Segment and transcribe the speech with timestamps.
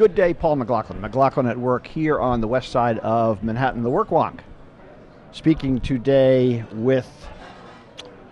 [0.00, 0.98] Good day, Paul McLaughlin.
[1.02, 4.38] McLaughlin at work here on the west side of Manhattan, the Work Wonk.
[5.30, 7.28] Speaking today with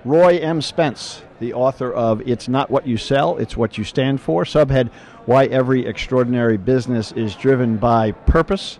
[0.02, 0.62] Roy M.
[0.62, 4.44] Spence, the author of It's Not What You Sell, It's What You Stand For.
[4.44, 4.90] Subhead
[5.26, 8.79] Why Every Extraordinary Business is Driven by Purpose.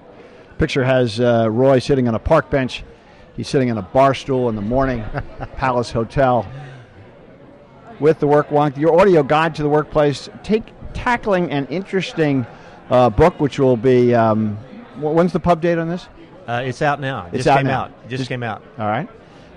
[0.57, 2.85] Picture has uh, Roy sitting on a park bench.
[3.37, 5.05] He's sitting on a bar stool in the morning,
[5.57, 6.51] Palace Hotel,
[8.01, 12.47] with the Work Wonk, your audio guide to the workplace, take tackling an interesting
[12.91, 14.15] uh, book, which will be.
[14.15, 14.57] Um,
[14.99, 16.09] when's the pub date on this?
[16.47, 17.27] Uh, it's out now.
[17.27, 17.83] It It's just out came now.
[17.85, 18.09] out.
[18.09, 18.63] Just, Just- came out.
[18.79, 19.09] All right.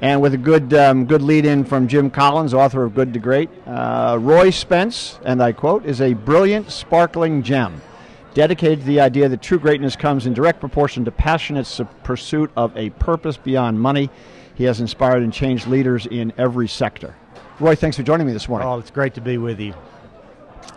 [0.02, 3.20] And with a good um, good lead in from Jim Collins, author of Good to
[3.20, 7.82] Great, uh, Roy Spence, and I quote, is a brilliant, sparkling gem,
[8.34, 12.50] dedicated to the idea that true greatness comes in direct proportion to passionate su- pursuit
[12.58, 14.10] of a purpose beyond money.
[14.56, 17.16] He has inspired and changed leaders in every sector.
[17.60, 18.68] Roy, thanks for joining me this morning.
[18.68, 19.76] Oh, it's great to be with you.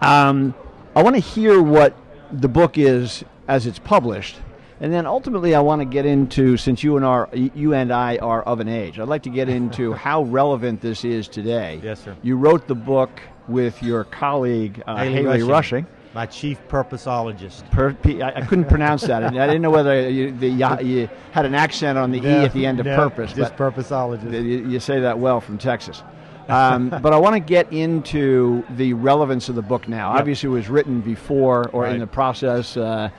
[0.02, 0.54] Um,
[0.94, 1.96] I want to hear what
[2.40, 4.36] the book is as it's published,
[4.80, 8.16] and then ultimately I want to get into since you and our you and I
[8.18, 8.98] are of an age.
[8.98, 11.80] I'd like to get into how relevant this is today.
[11.82, 12.16] Yes, sir.
[12.22, 15.48] You wrote the book with your colleague uh, Haley Haley, Rushing.
[15.48, 15.86] Rushing.
[16.14, 17.68] My chief purposeologist.
[17.72, 19.24] Per, P, I, I couldn't pronounce that.
[19.24, 22.64] I didn't know whether you, the, you, had an accent on the e at the
[22.66, 23.32] end of No, purpose.
[23.32, 24.30] Just but- purposeologist.
[24.32, 26.04] you, you say that well from Texas.
[26.48, 30.12] Um, but I want to get into the relevance of the book now.
[30.12, 30.20] Yep.
[30.20, 33.10] Obviously, it was written before or in the process uh,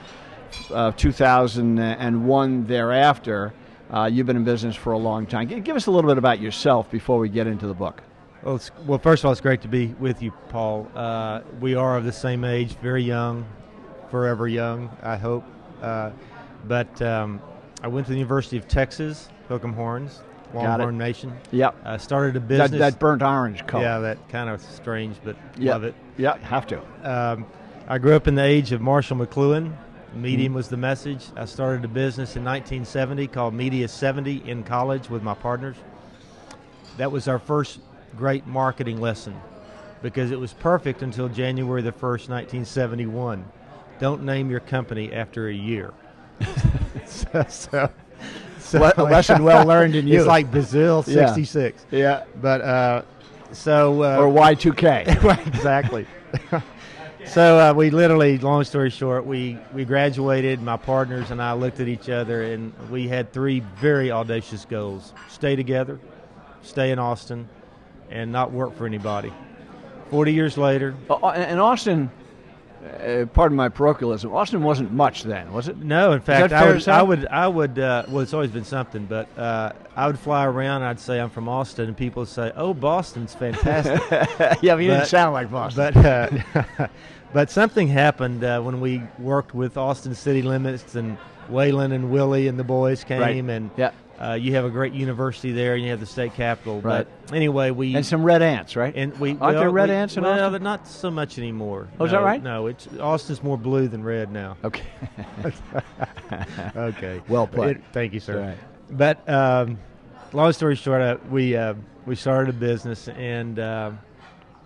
[0.70, 3.52] of 2001 thereafter.
[3.90, 5.46] Uh, you've been in business for a long time.
[5.46, 8.02] Give us a little bit about yourself before we get into the book.
[8.42, 10.88] Well, it's, well, first of all, it's great to be with you, Paul.
[10.94, 13.46] Uh, we are of the same age, very young,
[14.10, 15.44] forever young, I hope.
[15.82, 16.10] Uh,
[16.64, 17.40] but um,
[17.82, 20.22] I went to the University of Texas, Hook'em Horns.
[20.56, 21.32] Longhorn Nation.
[21.52, 21.76] Yep.
[21.84, 22.78] I started a business.
[22.80, 23.84] that burnt orange color.
[23.84, 25.72] yeah, that kind of strange, but Yep.
[25.72, 25.94] love it.
[26.16, 26.80] Yeah, have to.
[27.04, 27.46] Um,
[27.88, 29.72] I grew up in the age of Marshall McLuhan.
[30.14, 30.56] Medium Mm-hmm.
[30.56, 31.26] was the message.
[31.36, 35.76] I started a business in 1970 called Media 70 in college with my partners.
[36.96, 37.80] That was our first
[38.16, 39.34] great marketing lesson
[40.02, 43.44] because it was perfect until January the 1st, 1971.
[43.98, 45.92] Don't name your company after a year.
[47.06, 47.90] so, so,
[48.66, 50.20] so Le- a lesson well learned in youth.
[50.20, 51.86] It's like Brazil 66.
[51.90, 51.98] Yeah.
[51.98, 52.24] yeah.
[52.40, 53.02] But uh,
[53.52, 55.46] so uh, Or Y2K.
[55.46, 56.06] Exactly.
[57.26, 60.60] so uh, we literally, long story short, we we graduated.
[60.60, 65.14] My partners and I looked at each other, and we had three very audacious goals:
[65.28, 65.98] stay together,
[66.62, 67.48] stay in Austin,
[68.10, 69.32] and not work for anybody.
[70.10, 72.10] Forty years later, Uh, and Austin,
[72.84, 75.76] uh, pardon my parochialism, Austin wasn't much then, was it?
[75.78, 76.12] no.
[76.12, 76.88] In fact, I would.
[76.88, 77.78] I would, I would.
[77.78, 80.82] Uh, well, it's always been something, but uh, I would fly around.
[80.82, 84.00] I'd say I'm from Austin, and people would say, "Oh, Boston's fantastic."
[84.62, 85.92] yeah, but you didn't sound like Boston.
[85.94, 86.04] But
[86.78, 86.88] uh,
[87.32, 91.18] but something happened uh, when we worked with Austin City Limits and
[91.50, 93.36] Waylon and Willie and the boys came Right.
[93.36, 93.90] and Yeah.
[94.20, 96.80] Uh, you have a great university there and you have the state capital.
[96.80, 97.06] Right.
[97.26, 98.94] But anyway, we and some red ants, right?
[98.96, 100.52] and we Aren't well, there red we- ants in well, Austin?
[100.52, 101.88] they're not so much anymore.
[102.00, 102.42] Oh, is that No, right?
[102.42, 104.56] No, it's Austin's more blue than red now.
[104.64, 104.84] okay.
[106.76, 107.20] okay.
[107.28, 107.76] Well played.
[107.76, 108.40] It- thank you, sir.
[108.40, 108.58] Right.
[108.90, 109.78] But um,
[110.32, 111.74] long story short, uh, we uh,
[112.06, 113.90] we started a business and uh,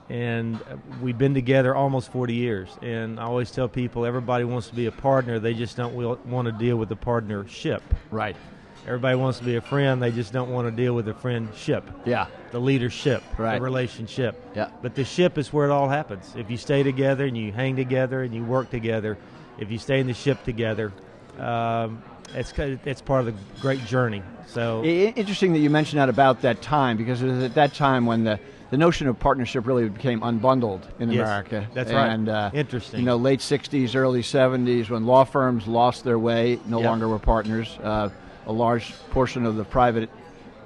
[0.09, 0.59] and
[1.01, 2.69] we've been together almost 40 years.
[2.83, 5.39] And I always tell people, everybody wants to be a partner.
[5.39, 5.95] They just don't
[6.27, 7.83] want to deal with the partnership.
[8.11, 8.37] Right.
[8.87, 10.03] Everybody wants to be a friend.
[10.03, 12.27] They just don't want to deal with the friendship, Yeah.
[12.51, 13.57] the leadership, Right.
[13.57, 14.43] the relationship.
[14.55, 14.69] Yeah.
[14.83, 16.35] But the ship is where it all happens.
[16.37, 19.19] If you stay together and you hang together and you work together,
[19.59, 20.93] if you stay in the ship together,
[21.39, 22.03] um,
[22.35, 24.23] it's it's part of the great journey.
[24.47, 28.07] So Interesting that you mentioned that about that time because it was at that time
[28.07, 28.39] when the,
[28.71, 31.67] the notion of partnership really became unbundled in Yes, America.
[31.75, 32.09] that's right.
[32.09, 33.01] And, uh, Interesting.
[33.01, 36.87] You know, late 60s, early 70s, when law firms lost their way, no Yep.
[36.87, 37.79] longer were partners.
[37.83, 38.09] Uh,
[38.47, 40.11] a large portion of the private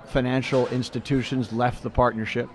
[0.07, 2.49] financial institutions left the partnership.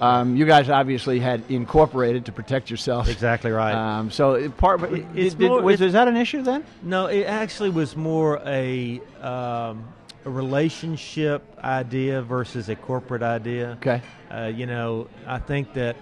[0.00, 3.08] Um, you guys obviously had incorporated to protect yourself.
[3.08, 3.72] exactly right.
[3.74, 6.64] Um, so it part It- did- more- was, is that an issue then?
[6.82, 9.84] No, it actually was more a, um,
[10.24, 13.72] a relationship idea versus a corporate idea.
[13.80, 14.00] Okay.
[14.30, 15.96] Uh, you know, I think that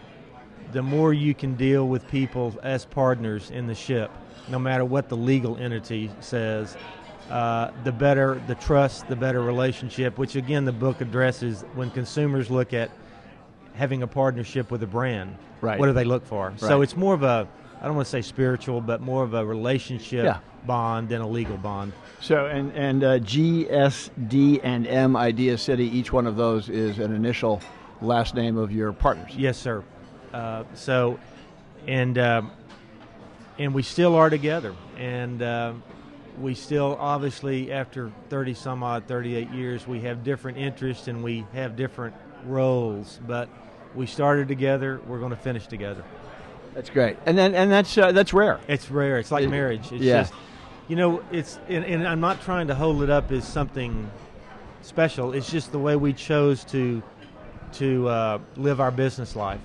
[0.73, 4.11] the more you can deal with people as partners in the ship,
[4.49, 6.77] no matter what the legal entity says,
[7.31, 12.51] uh, the better the trust, the better relationship, which again the book addresses when consumers
[12.51, 12.91] look at
[13.75, 15.37] having a partnership with a brand.
[15.61, 15.79] Right.
[15.79, 16.51] What do they look for?
[16.51, 16.61] Right.
[16.61, 17.47] So it's more of a,
[17.81, 20.39] I don't want to say spiritual, but more of a relationship Yeah.
[20.67, 21.93] bond than a legal bond.
[22.21, 25.85] So and and uh, G, S, D, and M Idea City.
[25.87, 27.61] Each one of those is an initial
[28.03, 29.33] last name of your partners.
[29.37, 29.85] Yes, sir.
[30.33, 31.19] Uh, so,
[31.87, 32.51] and um,
[33.59, 34.75] and we still are together.
[34.99, 35.73] And uh,
[36.41, 41.45] we still, obviously, after 30 some odd, 38 years, we have different interests and we
[41.53, 42.15] have different
[42.45, 43.21] roles.
[43.27, 43.49] But
[43.95, 45.01] we started together.
[45.07, 46.05] We're going to finish together.
[46.75, 48.61] That's great, and then and that's uh, that's rare.
[48.69, 49.19] It's rare.
[49.19, 49.91] It's like It- marriage.
[49.91, 50.23] It's yeah.
[50.23, 50.33] just,
[50.87, 54.09] you know, it's and, and I'm not trying to hold it up as something
[54.83, 55.33] special.
[55.33, 57.03] It's just the way we chose to
[57.75, 59.61] to uh, live our business life.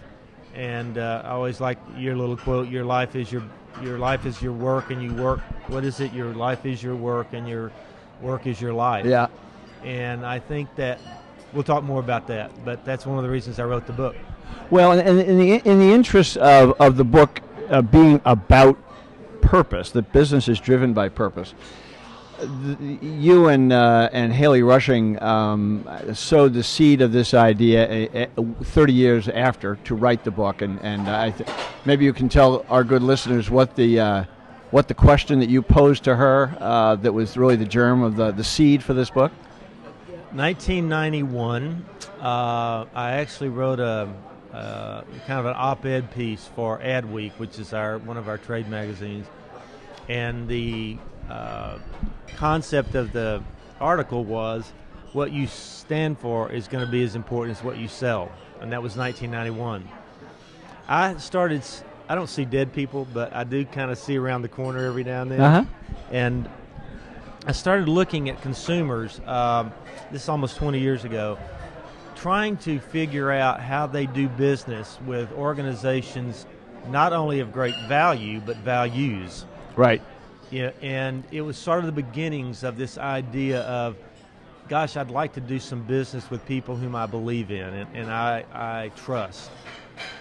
[0.56, 3.44] And uh, I always like your little quote: "Your life is your
[3.82, 5.40] your life is your work, and you work.
[5.68, 6.14] What is it?
[6.14, 7.72] Your life is your work, and your
[8.22, 9.28] work is your life." Yeah,
[9.84, 11.00] And I think that
[11.54, 12.52] we'll talk more about that.
[12.64, 14.16] But that's one of the reasons I wrote the book.
[14.70, 18.78] Well, and, and in the in the interest of, of the book uh, being about
[19.42, 21.54] purpose, that business is driven by purpose.
[23.02, 28.94] You and uh, and Haley Rushing um, sowed the seed of this idea uh, 30
[28.94, 31.50] years after to write the book, and and I th-
[31.86, 34.24] maybe you can tell our good listeners what the uh,
[34.72, 38.18] what the question that you posed to her uh, that was really the germ of
[38.18, 39.32] the, the seed for this book.
[40.34, 41.86] 1991,
[42.20, 44.14] uh, I actually wrote a
[44.52, 48.68] uh, kind of an op-ed piece for Adweek, which is our one of our trade
[48.68, 49.28] magazines,
[50.10, 50.98] and the
[51.30, 51.78] uh,
[52.36, 53.42] concept of the
[53.80, 54.72] article was
[55.14, 58.32] what you stand for is going to be as important as what you sell,
[58.62, 59.88] and that was 1991.
[60.88, 61.64] I started.
[62.08, 65.04] I don't see dead people, but I do kind of see around the corner every
[65.04, 65.66] now and then Uh-huh.
[66.12, 66.48] and
[67.48, 69.20] I started looking at consumers.
[69.26, 69.72] Um,
[70.12, 71.38] this is almost 20 years ago,
[72.16, 76.46] trying to figure out how they do business with organizations
[76.92, 79.46] not only of great value but values.
[79.76, 80.02] Right.
[80.52, 83.96] Yeah, and it was sort of the beginnings of this idea of,
[84.70, 88.12] gosh, I'd like to do some business with people whom I believe in and, and
[88.12, 89.50] I, I trust.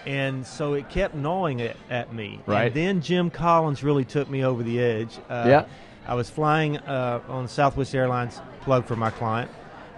[0.05, 2.39] And so it kept gnawing at, at me.
[2.45, 2.65] Right.
[2.67, 5.17] And then Jim Collins really took me over the edge.
[5.29, 5.65] Uh, Yeah.
[6.07, 9.49] I was flying uh, on Southwest Airlines, plug for my client,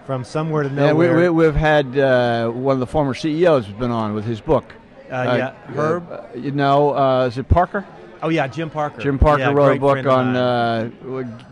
[0.06, 1.30] from somewhere to Yeah, we, nowhere.
[1.32, 4.72] we, we've had uh, one of the former CEOs has been on with his book.
[5.10, 6.10] Uh, yeah, Herb?
[6.10, 7.84] uh, you know, uh, is it Parker?
[8.22, 9.00] Oh, yeah, Jim Parker.
[9.00, 10.90] Jim Parker Yeah, wrote a book on uh,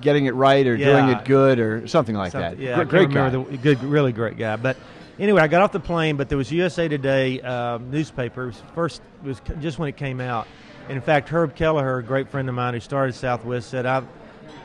[0.00, 2.62] getting it right or doing it good or something like Something- that.
[2.62, 3.28] Yeah, Gr- I great guy.
[3.30, 4.56] the good, really great guy.
[4.56, 4.76] But
[5.18, 8.52] anyway, I got off the plane, but there was USA Today um, newspaper.
[8.74, 10.46] First it was just when it came out.
[10.88, 14.08] And in fact, Herb Kelleher, a great friend of mine who started Southwest, said, "I'm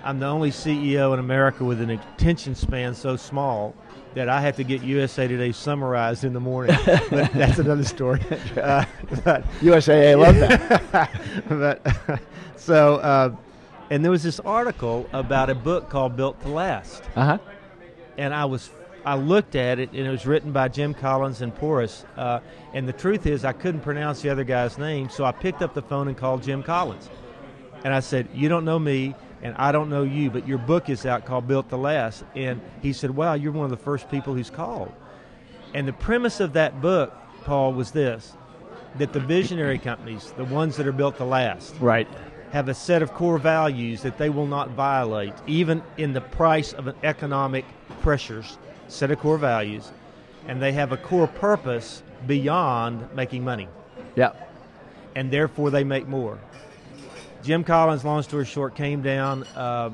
[0.03, 3.75] I'm the only CEO in America with an attention span so small."
[4.13, 8.19] That I have to get USA Today summarized in the morning, but that's another story.
[8.57, 8.83] Uh,
[9.23, 11.11] but USAA, love that.
[11.47, 12.19] but
[12.57, 13.33] so, uh,
[13.89, 17.37] and there was this article about a book called Built to Last, uh huh.
[18.17, 18.69] and I was
[19.05, 22.05] I looked at it, and it was written by Jim Collins and Porras.
[22.17, 22.39] Uh,
[22.73, 25.73] and the truth is, I couldn't pronounce the other guy's name, so I picked up
[25.73, 27.09] the phone and called Jim Collins,
[27.85, 30.89] and I said, "You don't know me." And I don't know you, but your book
[30.89, 32.23] is out called Built to Last.
[32.35, 34.91] And he said, Wow, you're one of the first people who's called.
[35.73, 38.33] And the premise of that book, Paul, was this
[38.97, 42.07] that the visionary companies, the ones that are built to last, Right.
[42.51, 46.73] have a set of core values that they will not violate, even in the price
[46.73, 47.63] of an economic
[48.01, 48.57] pressures,
[48.89, 49.93] set of core values,
[50.45, 53.69] and they have a core purpose beyond making money,
[54.15, 54.31] Yeah.
[55.15, 56.37] and therefore they make more.
[57.43, 59.89] Jim Collins, long story short, came down uh,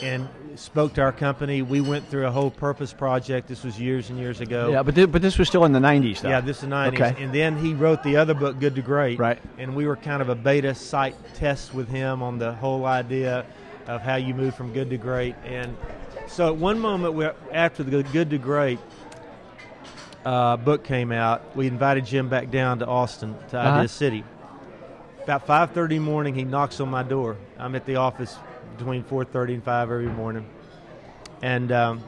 [0.00, 1.62] and spoke to our company.
[1.62, 3.46] We went through a whole purpose project.
[3.48, 4.70] This was years and years ago.
[4.70, 6.28] Yeah, but thi- but this was still in the '90s, though.
[6.28, 6.94] Yeah, this is the 90s.
[6.94, 7.22] Okay.
[7.24, 9.18] And then he wrote the other book, Good to Great.
[9.18, 9.38] Right.
[9.58, 13.44] And we were kind of a beta site test with him on the whole idea
[13.86, 15.34] of how you move from good to great.
[15.44, 15.76] And
[16.26, 18.78] so at one moment, we after the Good to Great
[20.24, 23.76] uh, book came out, we invited Jim back down to Austin, to Uh-huh.
[23.78, 24.24] Idea City.
[25.24, 27.36] About 5.30 morning, he knocks on my door.
[27.56, 28.36] I'm at the office
[28.76, 30.44] between 4.30 and 5 every morning.
[31.40, 32.02] And um,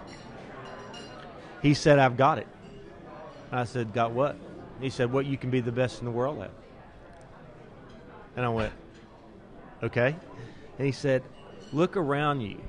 [1.62, 2.48] he said, I've got it.
[3.52, 4.36] I said, Got what?
[4.80, 6.50] He said, What you can be the best in the world at.
[8.34, 8.72] And I went,
[9.80, 10.16] Okay.
[10.78, 11.22] And he said,
[11.72, 12.60] Look around you,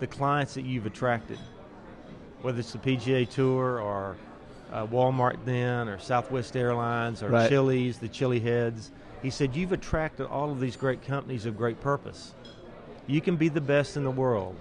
[0.00, 1.38] the clients that you've attracted,
[2.40, 4.16] whether it's the PGA Tour or
[4.72, 7.48] uh, Walmart then or Southwest Airlines or Right.
[7.48, 8.90] Chili's, the Chili Heads.
[9.22, 12.34] He said, You've attracted all of these great companies of great purpose.
[13.06, 14.56] You can be the best in the world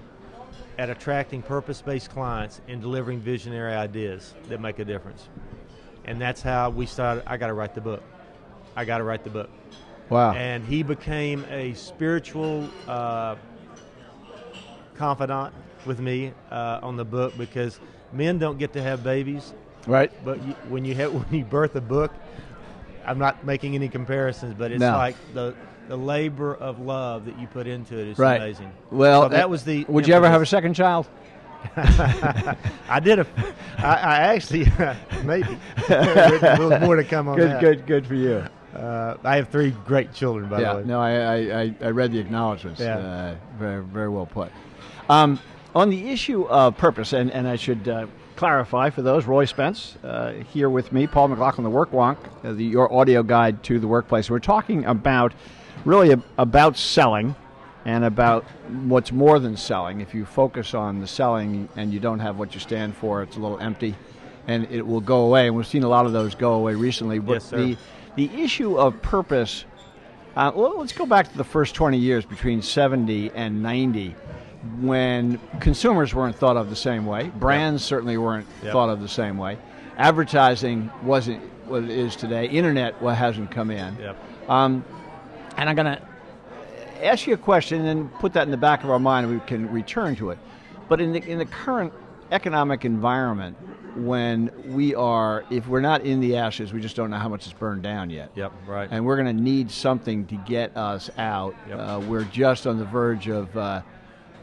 [0.77, 5.27] at attracting purpose based clients and delivering visionary ideas that make a difference.
[6.05, 7.23] And that's how we started.
[7.27, 8.03] I got to write the book.
[8.75, 9.49] I got to write the book.
[10.09, 10.33] Wow.
[10.33, 13.35] And he became a spiritual uh,
[14.95, 15.53] confidant
[15.85, 17.79] with me uh, on the book because
[18.11, 19.53] men don't get to have babies,
[19.87, 20.11] right.
[20.25, 22.11] but you, when you have when you birth a book,
[23.05, 24.91] I'm not making any comparisons, but it's No.
[24.93, 25.55] like the
[25.87, 28.37] the labor of love that you put into it is Right.
[28.41, 28.71] amazing.
[28.91, 29.85] Well, So that uh, was the.
[29.89, 31.07] Would you ever have a second child?
[31.75, 33.27] I did a.
[33.77, 34.71] I, I actually
[35.23, 35.57] maybe
[35.89, 37.61] a little more to come on Good, that.
[37.61, 38.43] good, good for you.
[38.75, 40.85] Uh, I have three great children, by yeah, the way.
[40.85, 42.79] no, I, I, I, I read the acknowledgments.
[42.79, 42.97] Yeah.
[42.97, 44.49] Uh, very, very well put.
[45.09, 45.39] Um,
[45.75, 49.97] on the issue of purpose, and, and I should uh, clarify for those, Roy Spence
[50.03, 53.79] uh, here with me, Paul McLaughlin, the Work Wonk, uh, the, your audio guide to
[53.79, 54.29] the workplace.
[54.29, 55.33] We're talking about
[55.85, 57.35] really ab- about selling
[57.85, 58.43] and about
[58.85, 60.01] what's more than selling.
[60.01, 63.37] If you focus on the selling and you don't have what you stand for, it's
[63.37, 63.95] a little empty
[64.47, 65.47] and it will go away.
[65.47, 67.19] And we've seen a lot of those go away recently.
[67.19, 67.57] But Yes, sir.
[67.57, 67.77] the,
[68.15, 69.65] the issue of purpose
[70.35, 74.15] uh, well, let's go back to the first 20 years between 70 and 90
[74.79, 77.31] when consumers weren't thought of the same way.
[77.35, 78.71] Brands certainly weren't Yep.
[78.73, 79.57] thought of the same way.
[79.97, 82.45] Advertising wasn't what it is today.
[82.47, 83.97] Internet hasn't come in.
[83.99, 84.17] Yep.
[84.49, 84.83] Um,
[85.57, 86.01] and I'm going to
[87.05, 89.45] ask you a question and put that in the back of our mind and we
[89.45, 90.37] can return to it.
[90.89, 91.93] But in the, in the current
[92.31, 93.57] economic environment,
[93.97, 97.45] when we are, if we're not in the ashes, we just don't know how much
[97.45, 98.53] is burned down yet Yep.
[98.65, 98.87] Right.
[98.91, 101.55] and we're going to need something to get us out.
[101.67, 101.79] Yep.
[101.79, 103.81] Uh, we're just on the verge of uh,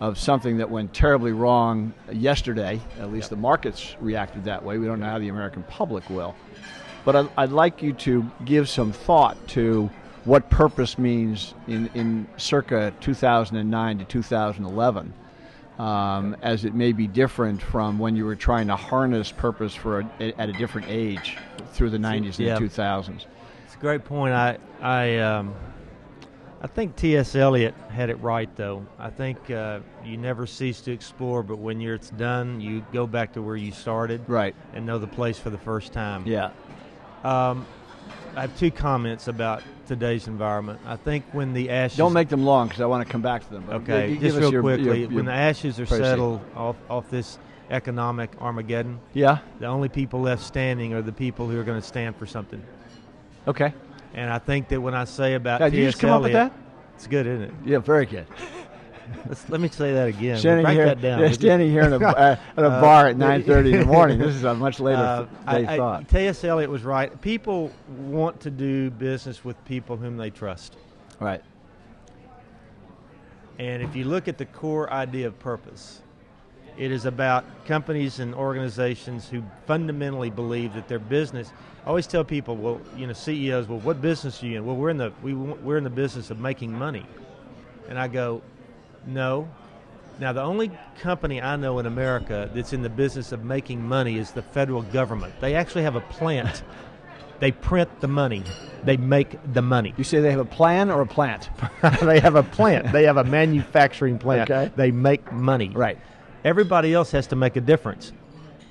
[0.01, 2.81] of something that went terribly wrong yesterday.
[3.01, 4.79] At least the markets reacted that way.
[4.79, 6.35] We don't know how the American public will.
[7.05, 9.91] But I'd, I'd like you to give some thought to
[10.25, 15.15] what purpose means in, in circa 2009 to 2011.
[15.79, 20.01] Um, as it may be different from when you were trying to harness purpose for
[20.01, 21.37] a, at a different age
[21.73, 22.59] through the 90s and Yeah.
[22.59, 23.27] the 2000s.
[23.65, 24.35] It's a great point.
[24.35, 25.55] I I um,
[26.61, 27.37] I think T.S.
[27.37, 28.85] Eliot had it right though.
[28.99, 33.07] I think uh, you never cease to explore, but when you're it's done, you go
[33.07, 34.57] back to where you started Right.
[34.75, 36.25] and know the place for the first time.
[36.27, 36.51] Yeah.
[37.23, 37.65] Um,
[38.35, 40.81] I have two comments about today's environment.
[40.85, 43.45] I think when the ashes Don't make them long because I want to come back
[43.47, 43.65] to them.
[43.67, 46.05] But okay, just real your- quickly, your- your- when the ashes are proceed.
[46.05, 47.39] settled off off this
[47.71, 49.39] economic Armageddon, yeah.
[49.61, 52.63] the only people left standing are the people who are going to stand for something.
[53.47, 53.73] Okay.
[54.15, 56.33] And I think that when I say about Yeah, did you just come up with
[56.33, 56.53] that?
[56.95, 57.55] it's good, isn't it?
[57.65, 58.27] Yeah, very good.
[59.27, 60.37] Let's, let me say that again.
[60.37, 61.21] standing here, that down.
[61.21, 64.19] yeah, standing here in a, uh, at a bar at 9:30 in the morning.
[64.19, 65.23] This is a much later Uh,
[65.53, 66.09] day I, I, thought.
[66.09, 66.45] T.S.
[66.45, 67.19] Eliot was right.
[67.23, 70.77] People want to do business with people whom they trust.
[71.21, 71.43] Right.
[73.59, 76.01] And if you look at the core idea of purpose,
[76.77, 81.51] it is about companies and organizations who fundamentally believe that their business.
[81.89, 84.67] I always tell people, well, you know, CEOs, well, what business are you in?
[84.67, 87.07] Well, we're in the we, we're in the business of making money.
[87.89, 88.43] And I go,
[89.07, 89.49] no.
[90.21, 94.19] Now, the only company I know in America that's in the business of making money
[94.19, 95.33] is the federal government.
[95.41, 96.63] They actually have a plant.
[97.41, 98.43] they print the money.
[98.85, 99.95] They make the money.
[99.97, 101.49] You say they have a plan or a plant?
[102.03, 102.93] they have a plant.
[102.93, 104.51] They have a manufacturing plant.
[104.51, 104.71] Okay.
[104.77, 105.71] They make money.
[105.71, 105.97] Right.
[106.45, 108.13] Everybody else has to make a difference.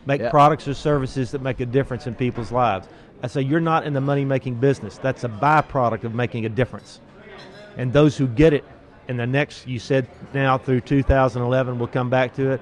[0.05, 0.29] Make Yeah.
[0.29, 2.87] products or services that make a difference in people's lives.
[3.23, 4.97] I say you're not in the money making business.
[4.97, 6.99] That's a byproduct of making a difference.
[7.77, 8.63] And those who get it
[9.07, 12.61] in the next, you said now through 2011, we'll come back to it.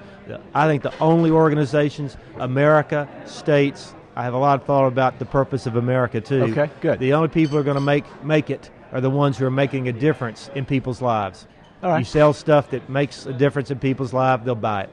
[0.54, 5.26] I think the only organizations, America, states, I have a lot of thought about the
[5.26, 6.44] purpose of America too.
[6.44, 7.00] Okay, good.
[7.00, 9.52] The only people who are going to make make it are the ones who are
[9.52, 11.48] making a difference in people's lives.
[11.84, 12.00] All right.
[12.00, 14.90] You sell stuff that makes a difference in people's lives, they'll buy it.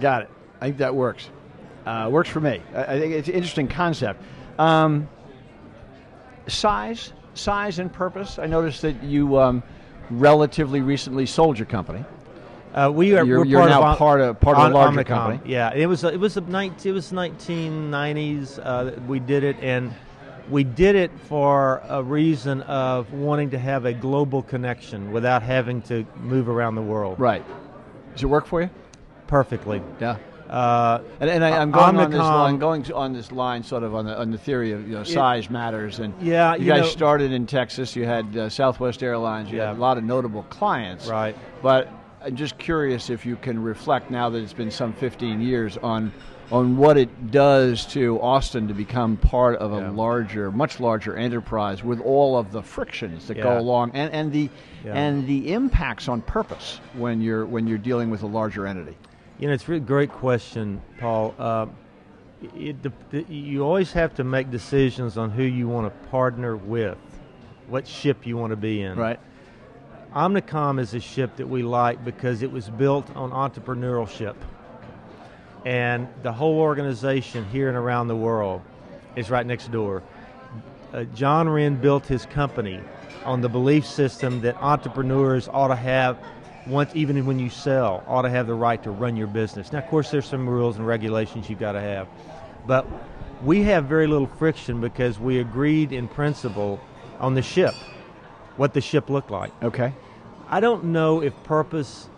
[0.00, 0.30] Got it.
[0.60, 1.28] I think that works.
[1.84, 2.62] Uh, works for me.
[2.74, 4.22] I, I think it's an interesting concept.
[4.58, 5.08] Um,
[6.46, 8.38] size, size, and purpose.
[8.38, 9.62] I noticed that you um,
[10.10, 12.04] relatively recently sold your company.
[12.74, 15.00] Uh, we are You're- we're you're part now of part of- part of a larger
[15.00, 15.06] Omnicom.
[15.06, 15.40] company.
[15.50, 18.58] Yeah, it was it was a 19, it was 1990s.
[18.62, 19.94] Uh, we did it, and
[20.50, 25.80] we did it for a reason of wanting to have a global connection without having
[25.82, 27.18] to move around the world.
[27.18, 27.42] Right.
[28.12, 28.70] Does it work for you?
[29.26, 29.80] Perfectly.
[30.00, 30.16] Yeah.
[30.48, 33.94] Uh, And, and I, I'm going on this line, going on this line, sort of
[33.94, 36.82] on the on the theory of you know size matters, and Yeah, you, you guys
[36.82, 37.96] know- started in Texas.
[37.96, 39.50] You had uh, Southwest Airlines.
[39.50, 39.68] You Yeah.
[39.68, 41.08] had a lot of notable clients.
[41.08, 41.36] Right.
[41.62, 41.88] But
[42.24, 46.12] I'm just curious if you can reflect now that it's been some 15 years on
[46.52, 49.90] on what it does to Austin to become part of a Yeah.
[49.90, 54.48] larger, much larger enterprise with all of the frictions that go along and, and the
[54.84, 54.92] Yeah.
[54.94, 58.96] and the impacts on purpose when you're when you're dealing with a larger entity.
[59.38, 61.34] You know, it's a really great question, Paul.
[61.38, 61.66] Uh,
[62.54, 66.56] it, the, the, you always have to make decisions on who you want to partner
[66.56, 66.96] with,
[67.68, 68.98] what ship you want to be in.
[68.98, 69.20] Right.
[70.14, 74.36] Omnicom is a ship that we like because it was built on entrepreneurship.
[75.66, 78.62] And the whole organization here and around the world
[79.16, 80.02] is right next door.
[80.94, 82.80] Uh, John Wren built his company
[83.26, 86.16] on the belief system that entrepreneurs ought to have
[86.66, 89.72] once even when you sell ought to have the right to run your business.
[89.72, 92.08] Now of course there's some rules and regulations you've got to have.
[92.66, 92.86] But
[93.42, 96.80] we have very little friction because we agreed in principle
[97.20, 97.74] on the ship,
[98.56, 99.52] what the ship looked like.
[99.62, 99.92] Okay.
[100.48, 102.08] I don't know if purpose,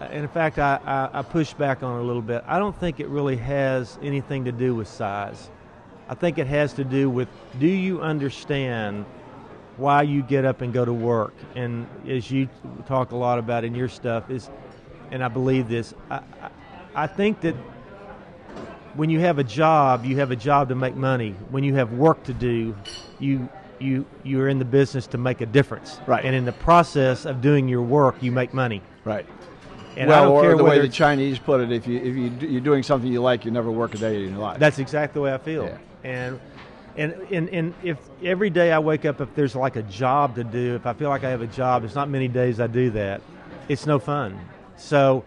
[0.00, 2.44] and in fact, I, I, I push back on it a little bit.
[2.46, 5.50] I don't think it really has anything to do with size.
[6.08, 7.28] I think it has to do with
[7.58, 9.06] do you understand
[9.80, 11.34] why you get up and go to work?
[11.56, 12.48] And as you
[12.86, 14.50] talk a lot about in your stuff, is,
[15.10, 16.20] and I believe this, I,
[16.94, 17.54] I, think that
[18.94, 21.32] when you have a job, you have a job to make money.
[21.50, 22.76] When you have work to do,
[23.18, 25.98] you you you're in the business to make a difference.
[26.06, 26.24] Right.
[26.24, 28.82] And in the process of doing your work, you make money.
[29.04, 29.26] Right.
[29.96, 32.16] And I well, don't or care the way the Chinese put it, if you if
[32.16, 34.58] you you're doing something you like, you never work a day in your life.
[34.58, 35.64] That's exactly the way I feel.
[35.64, 35.78] Yeah.
[36.04, 36.40] And,
[36.96, 40.44] and and and if every day I wake up, if there's like a job to
[40.44, 42.90] do, if I feel like I have a job, it's not many days I do
[42.90, 43.22] that.
[43.68, 44.38] It's no fun.
[44.76, 45.24] So,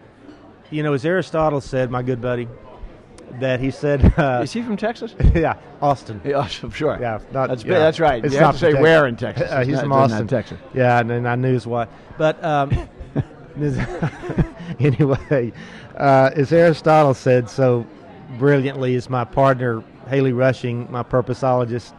[0.70, 2.48] you know, as Aristotle said, my good buddy,
[3.40, 5.14] that he said, uh, Is he from Texas?
[5.34, 6.20] yeah, Austin.
[6.24, 6.98] Yeah, I'm sure.
[7.00, 7.78] Yeah, not, that's yeah.
[7.78, 8.24] that's right.
[8.24, 9.50] It's you have not to say from where in Texas.
[9.50, 10.58] Uh, he's not- from Austin, Texas.
[10.74, 11.88] Yeah, and, and I knew his wife.
[12.18, 12.88] But um,
[14.78, 15.52] anyway,
[15.96, 17.86] uh, as Aristotle said so
[18.38, 21.92] brilliantly, as my partner Haley Rushing, my purposeologist,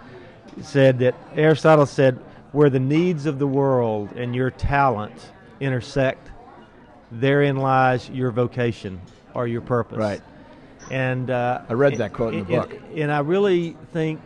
[0.62, 2.20] said that Aristotle said,
[2.52, 5.14] where the needs of the world and your talent
[5.60, 6.30] intersect,
[7.12, 9.02] therein lies your vocation
[9.34, 9.98] or your purpose.
[9.98, 10.22] Right.
[10.92, 12.78] And uh, I read that quote in the book.
[12.96, 14.22] and I really think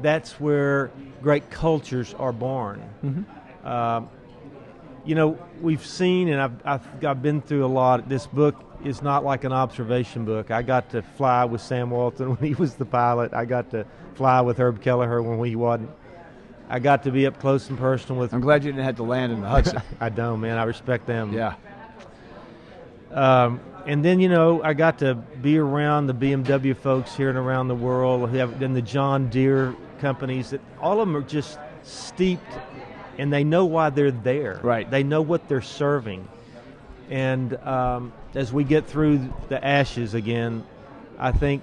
[0.00, 2.82] that's where great cultures are born.
[3.04, 3.66] Mm-hmm.
[3.66, 4.08] Um,
[5.04, 8.08] you know, we've seen, and I've, I've, I've been through a lot.
[8.08, 10.50] This book is not like an observation book.
[10.50, 13.34] I got to fly with Sam Walton when he was the pilot.
[13.34, 15.90] I got to fly with Herb Kelleher when he wasn't.
[16.70, 18.34] I got to be up close and personal with.
[18.34, 19.80] I'm glad you didn't have to land in the Hudson.
[20.00, 20.58] I don't, man.
[20.58, 21.32] I respect them.
[21.32, 21.54] yeah.
[23.10, 27.38] Um, and then you know I got to be around the BMW folks here and
[27.38, 31.22] around the world who have then the John Deere companies that all of them are
[31.22, 32.52] just steeped
[33.16, 34.60] and they know why they're there.
[34.62, 34.88] Right.
[34.90, 36.28] They know what they're serving.
[37.10, 40.64] And um, as we get through the ashes again,
[41.18, 41.62] I think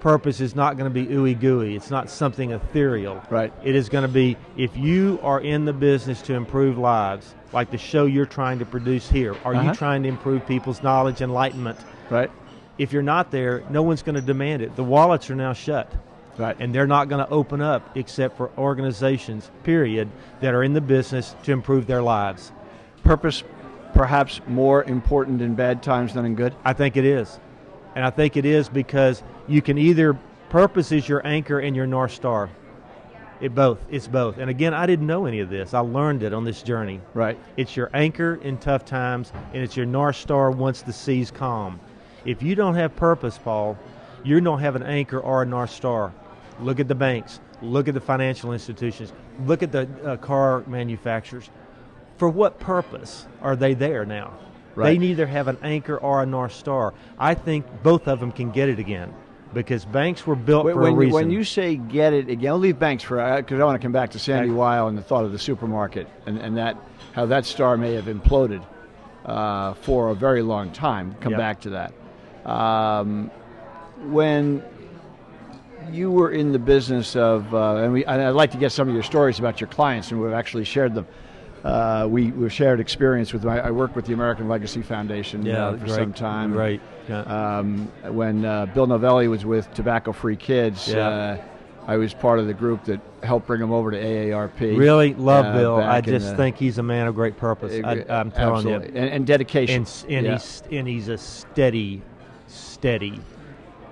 [0.00, 1.74] purpose is not going to be ooey gooey.
[1.76, 3.22] It's not something ethereal.
[3.30, 3.52] Right.
[3.62, 7.70] It is going to be if you are in the business to improve lives, like
[7.70, 9.68] the show you're trying to produce here, are Uh-huh.
[9.70, 11.78] you trying to improve people's knowledge, enlightenment?
[12.10, 12.30] Right.
[12.76, 14.76] If you're not there, no one's going to demand it.
[14.76, 15.90] The wallets are now shut.
[16.36, 16.56] Right.
[16.58, 20.80] And they're not going to open up except for organizations, period, that are in the
[20.80, 22.52] business to improve their lives.
[23.04, 23.44] purpose,
[23.94, 26.54] perhaps more important in bad times than in good.
[26.64, 27.38] I think it is.
[27.94, 30.18] And I think it is because you can either
[30.50, 32.50] purpose is your anchor and your north star.
[33.40, 33.78] It both.
[33.90, 34.38] It's both.
[34.38, 35.74] And again, I didn't know any of this.
[35.74, 37.00] I learned it on this journey.
[37.14, 37.38] Right.
[37.56, 41.80] It's your anchor in tough times and it's your north star once the seas calm.
[42.24, 43.78] If you don't have purpose, Paul,
[44.24, 46.12] you don't have an anchor or a north star.
[46.60, 47.40] Look at the banks.
[47.60, 49.12] Look at the financial institutions.
[49.46, 51.50] Look at the uh, car manufacturers.
[52.16, 54.34] For what purpose are they there now?
[54.76, 56.94] They neither have an anchor or a north star.
[57.18, 59.14] I think both of them can get it again
[59.52, 61.14] because banks were built When, for a when, reason.
[61.14, 63.92] when you say get it again, I'll leave banks for because I want to come
[63.92, 64.56] back to Sandy Okay.
[64.56, 66.76] Weil and the thought of the supermarket and, and that
[67.12, 68.64] how that star may have imploded
[69.24, 71.14] uh, for a very long time.
[71.20, 71.38] Come Yep.
[71.38, 71.92] back to that.
[72.50, 73.30] Um,
[74.08, 74.62] when
[75.92, 78.88] you were in the business of, uh, and, we, and I'd like to get some
[78.88, 81.06] of your stories about your clients, and we've actually shared them.
[81.64, 83.46] Uh, we, we've shared experience with.
[83.46, 86.52] I, I work with the American Legacy Foundation yeah, uh, for some time.
[86.52, 86.80] Great.
[87.08, 87.20] Yeah.
[87.22, 91.08] Um, when uh, Bill Novelli was with Tobacco Free Kids, Yeah.
[91.08, 91.44] uh,
[91.86, 94.76] I was part of the group that helped bring him over to AARP.
[94.78, 95.76] Really love uh, Bill.
[95.76, 97.72] I just the- think he's a man of great purpose.
[97.82, 98.88] I, I'm telling Absolutely.
[98.88, 98.98] you.
[98.98, 99.86] and, and dedication.
[99.86, 100.32] And, and Yeah.
[100.32, 102.02] he's and he's a steady,
[102.46, 103.20] steady,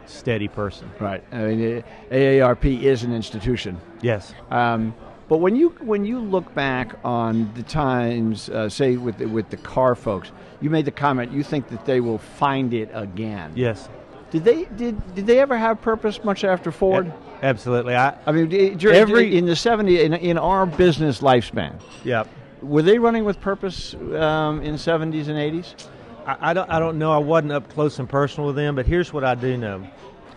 [0.06, 0.90] steady person.
[1.00, 1.22] right.
[1.32, 3.78] I mean, uh, AARP is an institution.
[4.02, 4.35] Yes.
[4.50, 4.94] Um,
[5.32, 9.48] but when you when you look back on the times, uh, say with the, with
[9.48, 13.50] the car folks, you made the comment you think that they will find it again.
[13.54, 13.88] Yes.
[14.30, 17.06] Did they did did they ever have purpose much after Ford?
[17.40, 17.96] A- Absolutely.
[17.96, 18.14] I.
[18.26, 22.24] I mean, during, Every- in the 70s, in, in our business lifespan, Yeah.
[22.60, 25.86] were they running with purpose um, in 70s and 80s?
[26.26, 26.68] I, I don't.
[26.68, 27.10] I don't know.
[27.10, 29.86] I wasn't up close and personal with them, but here's what I do know: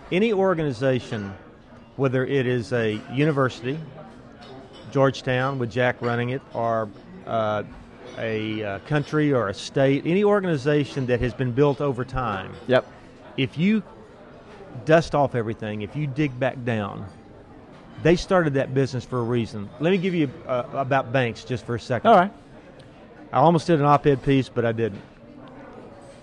[0.10, 1.34] any organization,
[1.98, 3.78] whether it is a university,
[5.00, 6.88] Georgetown with Jack running it, or
[7.28, 7.64] uh,
[8.18, 12.86] a uh, country or a state, any organization that has been built over time, Yep.
[13.36, 13.84] if you
[14.86, 17.06] dust off everything, if you dig back down,
[18.04, 19.70] They started that business for a reason.
[19.80, 22.10] Let me give you uh, about banks just for a second.
[22.12, 22.32] All right.
[23.34, 25.02] I almost did an op-ed piece, but I didn't.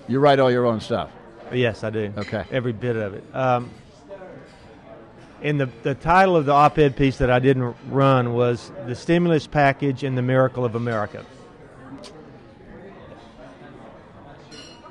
[0.08, 1.10] You write all your own stuff.
[1.52, 2.12] Yes, I do.
[2.16, 2.44] Okay.
[2.50, 3.24] Every bit of it.
[3.34, 3.70] Um,
[5.42, 8.94] and the, the title of the op ed piece that I didn't run was The
[8.94, 11.26] Stimulus Package and the Miracle of America.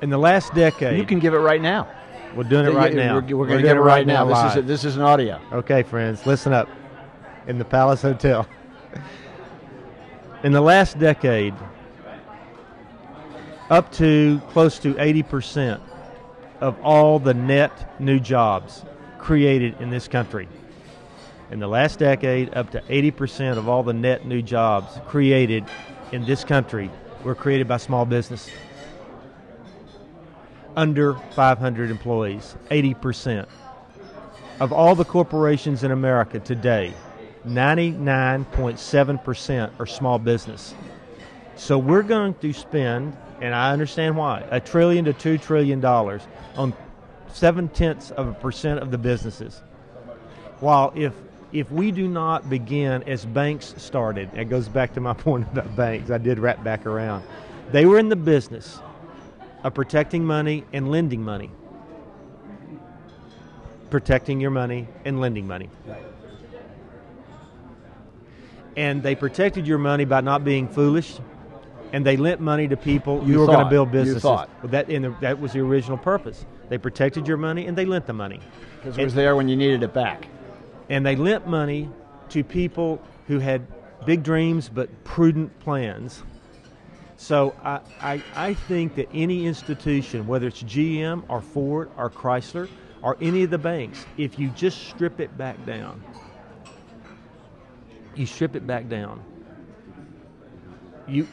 [0.02, 1.88] In the last decade, You can give it right now.
[2.34, 3.14] we're doing it right now.
[3.14, 4.24] We're, we're going to get it right now.
[4.26, 4.58] This live.
[4.58, 5.40] is this is an audio.
[5.52, 6.68] Okay, friends, listen up.
[7.46, 8.46] In the Palace Hotel.
[10.44, 11.54] In the last decade,
[13.70, 15.80] up to close to 80%
[16.60, 18.84] of all the net new jobs
[19.22, 20.48] created in this country.
[21.50, 25.64] In the last decade, up to 80% of all the net new jobs created
[26.10, 26.90] in this country
[27.24, 28.50] were created by small business.
[30.76, 33.46] Under 500 employees, 80%
[34.60, 36.94] of all the corporations in America today,
[37.46, 40.74] 99.7% are small business.
[41.56, 46.22] So we're going to spend, and I understand why, a trillion to two trillion dollars
[46.56, 46.72] on
[47.32, 49.62] seven tenths of a percent of the businesses.
[50.60, 51.12] While if
[51.52, 55.74] if we do not begin as banks started, it goes back to my point about
[55.76, 56.10] banks.
[56.10, 57.24] I did wrap back around.
[57.70, 58.78] They were in the business
[59.62, 61.50] of protecting money and lending money
[63.92, 65.68] protecting your money and lending money.
[68.74, 71.18] And they protected your money by not being foolish,
[71.92, 74.22] and they lent money to people You who were going to build businesses.
[74.22, 74.48] thought.
[74.62, 76.46] Well, that the, that was the original purpose.
[76.72, 78.40] They protected your money and they lent the money,
[78.76, 80.28] Because it was there when you needed it back.
[80.88, 81.90] and they lent money
[82.30, 83.66] to people who had
[84.06, 86.22] big dreams but prudent plans.
[87.18, 92.70] So I, I, I think that any institution, whether it's GM or Ford or Chrysler
[93.02, 96.02] or any of the banks, if you just strip it back down,
[98.14, 99.22] you strip it back down.
[101.06, 101.28] You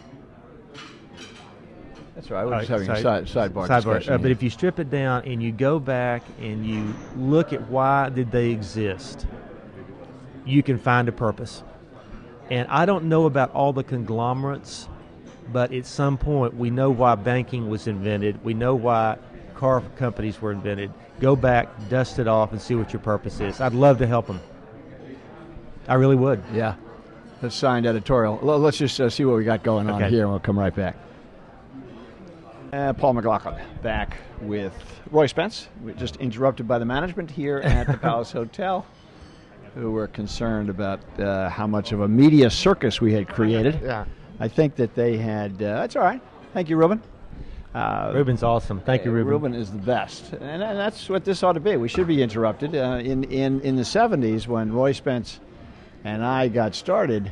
[2.19, 2.41] That's right.
[2.41, 3.25] I was All just having a sorry.
[3.27, 3.75] side, sidebar, sidebar.
[3.77, 4.13] discussion.
[4.13, 7.69] Uh, but if you strip it down and you go back and you look at
[7.69, 9.25] why did they exist,
[10.45, 11.63] you can find a purpose.
[12.49, 14.89] And I don't know about all the conglomerates,
[15.53, 18.43] but at some point we know why banking was invented.
[18.43, 19.17] We know why
[19.55, 20.91] car companies were invented.
[21.21, 23.61] Go back, dust it off, and see what your purpose is.
[23.61, 24.41] I'd love to help them.
[25.87, 26.43] I really would.
[26.53, 26.75] yeah,
[27.39, 28.39] the signed editorial.
[28.41, 30.97] Let's just uh, see what we got going on here, and we'll come right back.
[32.71, 34.73] Uh, Paul McLaughlin back with
[35.09, 35.69] Roy Spence.
[35.83, 38.85] We just interrupted by the management here at the Palace Hotel,
[39.73, 43.79] who were concerned about uh, how much of a media circus we had created.
[43.83, 44.05] Yeah.
[44.41, 45.53] I think that they had.
[45.61, 46.21] Uh, that's all right.
[46.53, 47.01] Thank you, Ruben.
[47.75, 48.79] Uh, Ruben's awesome.
[48.79, 49.31] Thank you, Uh, Ruben.
[49.33, 51.75] Ruben is the best, and, and that's what this ought to be.
[51.75, 52.73] We should be interrupted.
[52.73, 55.41] Uh, in in in the '70s, when Roy Spence
[56.05, 57.31] and I got started,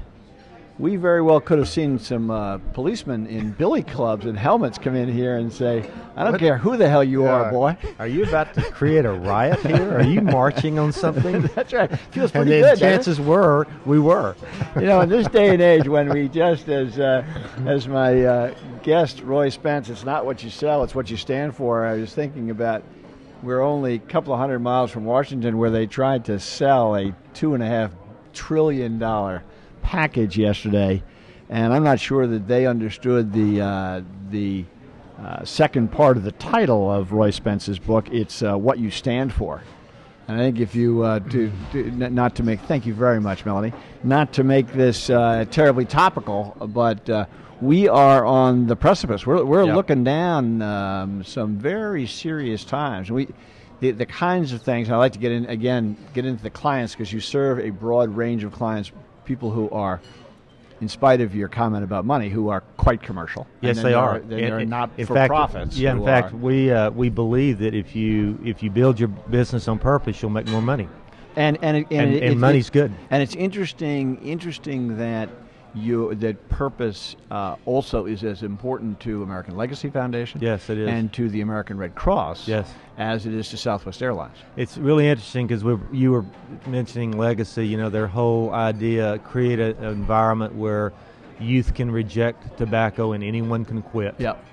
[0.80, 4.96] we very well could have seen some uh, policemen in billy clubs and helmets come
[4.96, 6.40] in here and say, "I don't What?
[6.40, 9.98] care who the hell you are, boy." Are you about to create a riot here?
[9.98, 11.42] Are you marching on something?
[11.56, 11.90] That's right.
[12.12, 12.80] Feels pretty then good.
[12.80, 14.36] chances were we were.
[14.76, 17.24] you know, in this day and age, when we just, as uh,
[17.66, 21.56] as my uh, guest Roy Spence, it's not what you sell, it's what you stand
[21.56, 21.86] for.
[21.86, 22.84] I was thinking about
[23.42, 27.16] we're only a couple of hundred miles from Washington, where they tried to sell a
[27.34, 27.92] two and a half
[28.34, 29.44] trillion dollar
[29.92, 31.02] package yesterday,
[31.50, 34.66] and I'm not sure that they understood the uh, the
[35.18, 38.10] uh, second part of the title of Roy Spence's book.
[38.12, 39.62] It's uh, what you stand for.
[40.28, 43.46] And I think if you uh, to, to not to make thank you very much,
[43.46, 43.72] Melanie,
[44.04, 47.26] not to make this uh, terribly topical, but uh,
[47.62, 49.26] we are on the precipice.
[49.26, 49.76] We're we're Yep.
[49.76, 53.10] looking down um, some very serious times.
[53.10, 53.30] We
[53.80, 54.90] the, the kinds of things.
[54.90, 58.10] I like to get in again, get into the clients because you serve a broad
[58.18, 58.92] range of clients,
[59.28, 60.00] people who are.
[60.80, 63.48] In spite of your comment about money, who are quite commercial.
[63.62, 64.18] Yes, they are.
[64.18, 65.76] And- they're and- not in for fact, profits.
[65.76, 69.08] Yeah, in fact, are- we uh, we believe that if you if you build your
[69.10, 70.88] business on purpose, you'll make more money,
[71.36, 72.92] and and it, and, it- and it- money's good.
[73.10, 75.30] And it's interesting, interesting that
[75.78, 80.42] you that purpose uh, also is as important to American Legacy Foundation.
[80.42, 80.88] Yes, it is.
[80.90, 82.48] and to the American Red Cross.
[82.48, 82.72] Yes.
[82.98, 84.38] as it is to Southwest Airlines.
[84.56, 86.26] It's really interesting because you were
[86.66, 87.68] mentioning legacy.
[87.68, 90.94] You know, their whole idea create a- an environment where
[91.40, 94.16] youth can reject tobacco and anyone can quit.
[94.18, 94.44] Yep.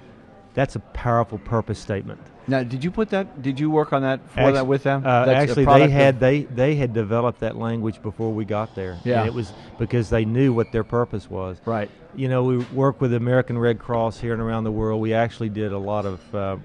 [0.52, 2.20] That's a powerful purpose statement.
[2.46, 3.40] Now, did you put that?
[3.42, 5.02] Did you work on that for Actu- that with them?
[5.06, 8.98] Uh, actually, they had of- they they had developed that language before we got there.
[9.04, 9.20] Yeah.
[9.20, 11.58] and it was because they knew what their purpose was.
[11.64, 11.90] right.
[12.16, 15.00] You know, we work with the American Red Cross here and around the world.
[15.00, 16.34] We actually did a lot of.
[16.34, 16.56] Uh,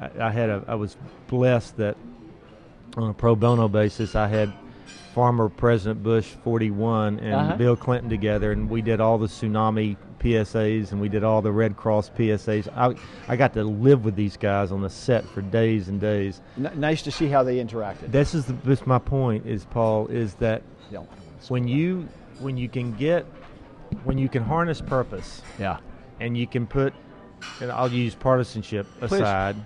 [0.00, 0.64] I, I had a.
[0.66, 0.96] I was
[1.26, 1.96] blessed that
[2.96, 4.52] on a pro bono basis, I had
[5.12, 7.56] former President Bush 41 and Uh-huh.
[7.56, 11.50] Bill Clinton together, and we did all the tsunami PSAs and we did all the
[11.50, 12.68] Red Cross PSAs.
[12.76, 12.94] I,
[13.32, 16.40] I got to live with these guys on the set for days and days.
[16.56, 18.12] N- nice to see how they interacted.
[18.12, 21.00] This is the, this my point is Paul is that Yeah.
[21.48, 23.26] when you when you can get
[24.04, 25.78] when you can harness purpose yeah.
[26.20, 26.94] and you can put
[27.60, 29.56] and I'll use partisanship aside.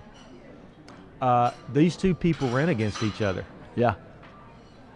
[1.21, 3.95] Uh, these two people ran against each other, Yeah.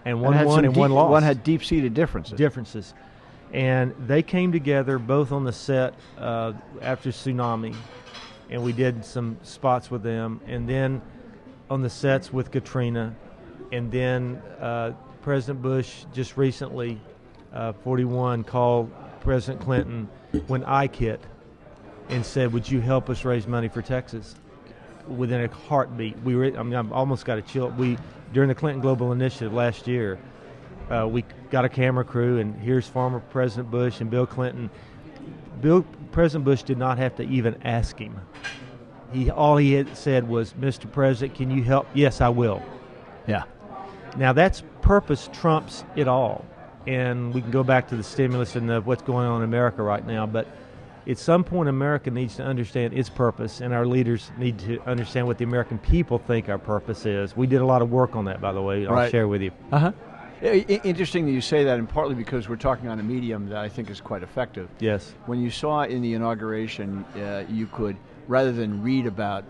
[0.06, 1.12] and one had won and deep- one lost.
[1.12, 2.38] One had deep-seated differences.
[2.38, 2.94] differences,
[3.54, 7.76] and they came together both on the set uh, after tsunami,
[8.50, 11.02] and we did some spots with them, and then
[11.70, 13.16] on the sets with Katrina,
[13.72, 17.00] and then uh, President Bush just recently,
[17.54, 20.08] uh, 41, called President Clinton
[20.48, 21.22] when Ike hit,
[22.10, 24.36] and said, "Would you help us raise money for Texas?"
[25.08, 26.46] Within a heartbeat, we were.
[26.46, 27.70] I mean, I've almost got a chill.
[27.70, 27.98] We
[28.32, 30.20] during the Clinton Global Initiative last year,
[30.90, 34.70] uh, we got a camera crew, and here's former President Bush and Bill Clinton.
[35.62, 38.20] Bill President Bush did not have to even ask him.
[39.12, 40.92] He all he had said was, "Mr.
[40.92, 42.62] President, can you help?" Yes, I will.
[43.28, 43.44] Yeah.
[44.18, 46.46] Now that's purpose trumps it all,
[46.88, 49.84] and we can go back to the stimulus and the, what's going on in America
[49.84, 50.26] right now.
[50.26, 50.48] But
[51.08, 55.26] at some point, America needs to understand its purpose, and our leaders need to understand
[55.28, 57.36] what the American people think our purpose is.
[57.36, 58.86] We did a lot of work on that, by the way.
[58.86, 59.12] I'll Right.
[59.12, 59.52] share with you.
[59.72, 59.88] Uh-huh.
[59.88, 60.09] I- I-
[60.42, 63.70] interesting that you say that, and partly because we're talking on a medium that I
[63.70, 64.70] think is quite effective.
[64.80, 65.14] Yes.
[65.26, 67.98] When you saw in the inauguration, uh, you could,
[68.28, 69.44] rather than read about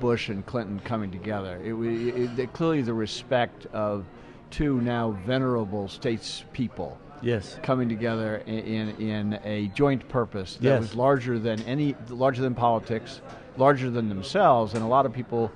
[0.00, 4.04] Bush and Clinton coming together, it, it, it, clearly the respect of
[4.50, 7.58] two now venerable statespeople Yes.
[7.62, 10.80] coming together in, in, in a joint purpose that Yes.
[10.80, 13.20] was larger than any, larger than politics,
[13.56, 15.50] larger than themselves, and a lot of people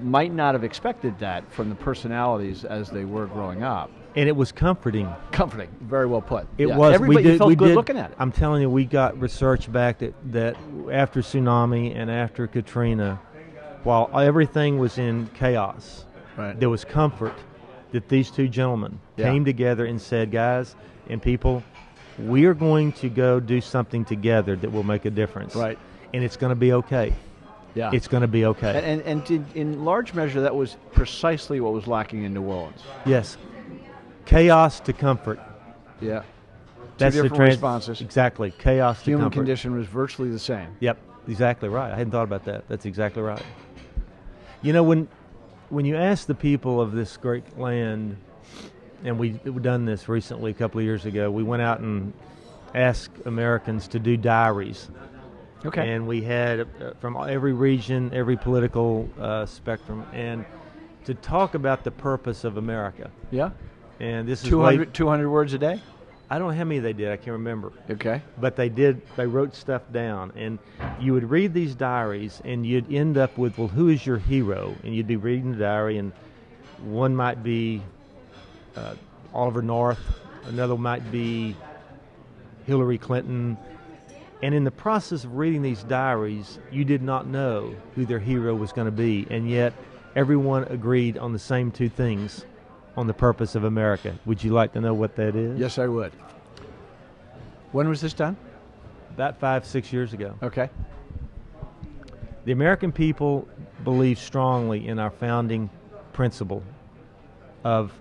[0.00, 3.90] might not have expected that from the personalities as they were growing up.
[4.16, 5.08] And it was comforting.
[5.32, 6.46] Comforting, very well put.
[6.56, 6.76] It Yeah.
[6.76, 6.94] was.
[6.94, 7.38] Everybody we did.
[7.38, 8.16] felt we good did, looking at it.
[8.18, 10.56] I'm telling you, we got research back that that
[10.90, 13.20] after tsunami and after Katrina,
[13.84, 16.04] while everything was in chaos,
[16.36, 16.58] Right.
[16.58, 17.34] there was comfort
[17.92, 19.30] that these two gentlemen Yeah.
[19.30, 20.74] came together and said, "Guys
[21.08, 21.62] and people,
[22.18, 25.78] we are going to go do something together that will make a difference, Right.
[26.12, 27.12] And it's going to be okay.
[27.74, 27.90] Yeah.
[27.92, 28.70] It's going to be okay.
[28.76, 32.42] and and, and did, in large measure, that was precisely what was lacking in New
[32.42, 32.82] Orleans.
[33.04, 33.36] yes,
[34.28, 35.40] chaos to comfort.
[36.00, 36.22] Yeah.
[36.98, 38.00] That's Two the different trans- responses.
[38.00, 39.34] Exactly, chaos to Human comfort.
[39.36, 40.68] condition was virtually the same.
[40.80, 41.92] Yep, exactly right.
[41.92, 42.68] I hadn't thought about that.
[42.68, 43.42] That's exactly right.
[44.62, 45.08] You know, when
[45.70, 48.16] when you ask the people of this great land,
[49.04, 52.12] and we, we've done this recently a couple of years ago, we went out and
[52.74, 54.88] asked Americans to do diaries.
[55.66, 55.92] Okay.
[55.92, 56.66] And we had uh,
[57.00, 60.44] from every region, every political uh, spectrum, and
[61.04, 63.10] to talk about the purpose of America.
[63.30, 63.50] yeah.
[64.00, 65.80] And this is way- 200, 200 words a day.
[66.30, 67.10] I don't know how many they did.
[67.10, 68.20] I can't remember Okay.
[68.38, 70.58] but they did they wrote stuff down and
[71.00, 74.74] you would read these diaries and you'd end up with well who is your hero
[74.84, 76.12] and you'd be reading the diary and
[76.84, 77.80] one might be
[78.76, 78.94] uh,
[79.32, 79.98] oliver north
[80.48, 81.56] another might be
[82.66, 83.56] hillary clinton
[84.42, 88.54] and in the process of reading these diaries you did not know who their hero
[88.54, 89.72] was going to be and yet
[90.14, 92.44] everyone agreed on the same two things
[92.98, 95.86] on the purpose of america would you like to know what that is Yes, I
[95.86, 96.12] would.
[97.72, 98.36] When was this done?
[99.14, 100.68] about five six years ago Okay.
[102.44, 103.46] The American people
[103.84, 105.68] believe strongly in our founding
[106.12, 106.62] principle
[107.62, 107.92] of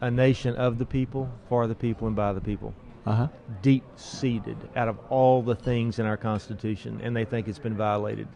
[0.00, 2.72] a nation of the people, for the people, and by the people.
[3.06, 3.28] Uh huh.
[3.62, 7.76] Deep seated out of all the things in our Constitution, and they think it's been
[7.76, 8.28] violated.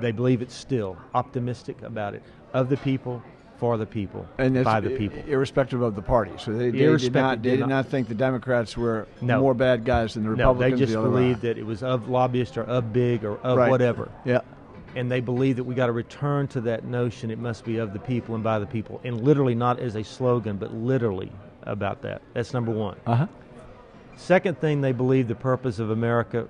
[0.00, 2.22] They believe it's still optimistic about it.
[2.54, 3.22] Of the people,
[3.62, 5.22] for the people, And by the people.
[5.28, 6.32] irrespective of the party.
[6.36, 7.42] So they, they did not.
[7.42, 9.38] They did not- not think the Democrats were No.
[9.40, 10.70] more bad guys than the Republicans.
[10.72, 13.58] no, they just the believed that it was of lobbyists or of big or of
[13.58, 13.70] Right.
[13.70, 14.08] whatever.
[14.24, 14.40] Yeah.
[14.96, 17.92] and they believe that we got to return to that notion it must be of
[17.92, 21.30] the people and by the people and literally not as a slogan but literally
[21.62, 23.26] about that that's number one Uh huh.
[24.16, 26.46] second thing they believe the purpose of america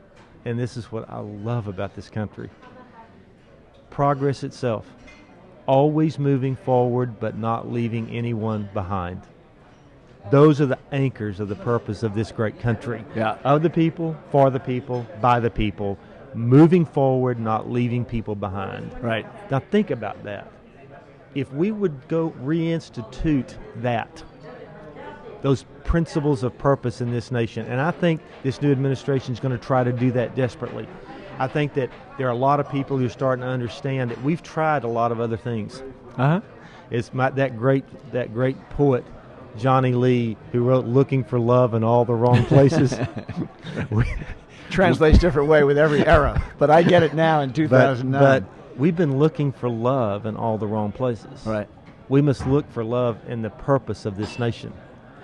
[0.46, 2.48] and this is what i love about this country
[3.90, 4.86] progress itself
[5.66, 9.20] always moving forward but not leaving anyone behind
[10.30, 13.36] those are the anchors of the purpose of this great country Yeah.
[13.44, 15.98] of the people for the people by the people
[16.34, 19.26] moving forward not leaving people behind Right.
[19.50, 20.48] now think about that.
[21.34, 24.22] If we would go reinstitute that,
[25.40, 29.56] those principles of purpose in this nation, and I think this new administration is going
[29.58, 30.86] to try to do that desperately.
[31.42, 34.22] I think that there are a lot of people who are starting to understand that
[34.22, 35.82] we've tried a lot of other things.
[36.16, 36.40] Uh huh.
[36.88, 39.04] It's my, that great that great poet
[39.58, 42.94] Johnny Lee, who wrote "Looking for Love in All the Wrong Places."
[44.70, 48.20] Translates different way with every era, but I get it now in 2009.
[48.20, 51.44] But, but we've been looking for love in all the wrong places.
[51.44, 51.68] right.
[52.08, 54.72] We must look for love in the purpose of this nation,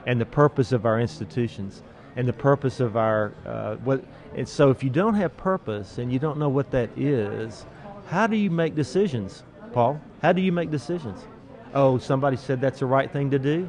[0.04, 1.83] and the purpose of our institutions,
[2.16, 4.02] and the purpose of our uh, what.
[4.38, 7.66] And so, if you don't have purpose and you don't know what that is,
[8.07, 10.01] how do you make decisions, Paul?
[10.22, 11.27] How do you make decisions?
[11.74, 13.68] Oh, somebody said that's the right thing to do.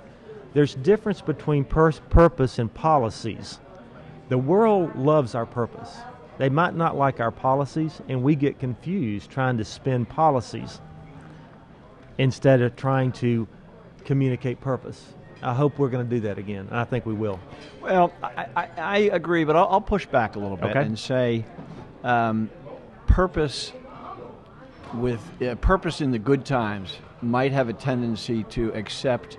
[0.53, 3.59] There's difference between pers- purpose and policies.
[4.29, 5.97] The world loves our purpose.
[6.37, 10.81] They might not like our policies, and we get confused trying to spin policies
[12.19, 13.47] instead of trying to
[14.05, 15.15] communicate purpose.
[15.41, 17.39] I hope we're going to do that again, and I think we will.
[17.81, 20.81] Well, I, I, I agree, but I'll, I'll, push back a little bit okay.
[20.81, 21.45] and say
[22.03, 22.49] um,
[23.07, 23.71] purpose
[24.95, 29.37] with uh, purpose in the good times might have a tendency to accept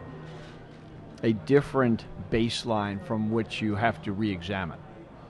[1.22, 4.78] a different baseline from which you have to re-examine.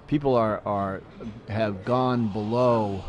[0.07, 1.03] People are, are
[1.49, 3.03] have gone below,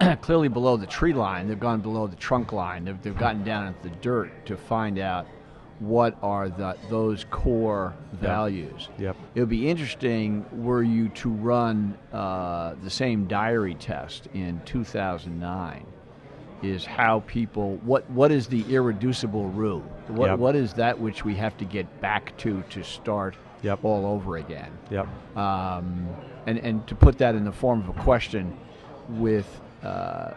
[0.20, 1.48] clearly below the tree line.
[1.48, 2.84] They've gone below the trunk line.
[2.84, 5.26] They've, they've gotten down into the dirt to find out
[5.80, 8.88] what are the, those core values.
[8.98, 9.16] Yep.
[9.34, 15.86] It would be interesting were you to run uh, the same diary test in 2009
[16.62, 19.80] is how people what what is the irreducible rule?
[20.08, 20.38] What Yep.
[20.38, 23.80] what is that which we have to get back to to start Yep.
[23.82, 24.70] all over again?
[24.90, 25.06] Yep.
[25.36, 26.06] Um,
[26.46, 28.54] and and to put that in the form of a question,
[29.08, 30.32] with uh,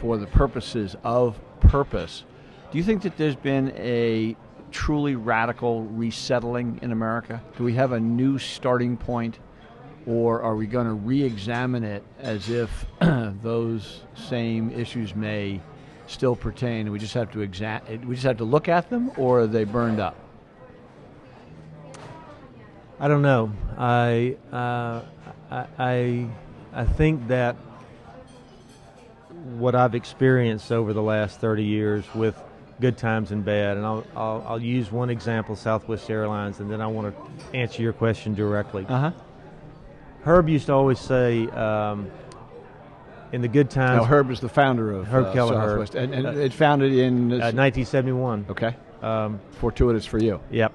[0.00, 2.24] for the purposes of purpose,
[2.70, 4.36] do you think that there's been a
[4.72, 7.42] truly radical resettling in America?
[7.56, 9.38] Do we have a new starting point?
[10.04, 15.60] Or are we going to re examine it as if those same issues may
[16.08, 19.42] still pertain we just have to exa- we just have to look at them or
[19.42, 20.16] are they burned up?
[22.98, 23.52] I don't know.
[23.76, 25.02] I uh,
[25.78, 26.28] I
[26.72, 27.56] I think that
[29.58, 32.40] what I've experienced over the last 30 years with
[32.80, 36.80] good times and bad, and I'll, I'll, I'll use one example, Southwest Airlines, and then
[36.80, 38.84] I want to answer your question directly.
[38.88, 39.10] Uh huh.
[40.24, 42.10] Herb used to always say, um,
[43.32, 45.68] in the good times, Now, Herb is the founder of Herb uh, Kelleher.
[45.70, 48.46] Southwest, and, and Uh, it founded in uh, 1971.
[48.50, 50.40] okay, Um, fortuitous for you.
[50.50, 50.72] Yep.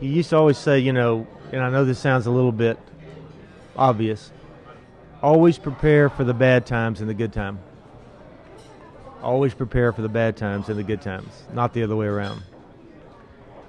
[0.00, 2.78] He used to always say, you know, and I know this sounds a little bit
[3.76, 4.30] obvious.
[5.22, 7.58] Always prepare for the bad times and the good time.
[9.22, 12.42] Always prepare for the bad times and the good times, not the other way around.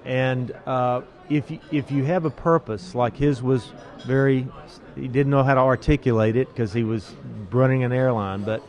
[0.05, 3.71] And uh, if you, if you have a purpose, like his was
[4.05, 4.47] very,
[4.95, 7.13] he didn't know how to articulate it because he was
[7.51, 8.61] running an airline, but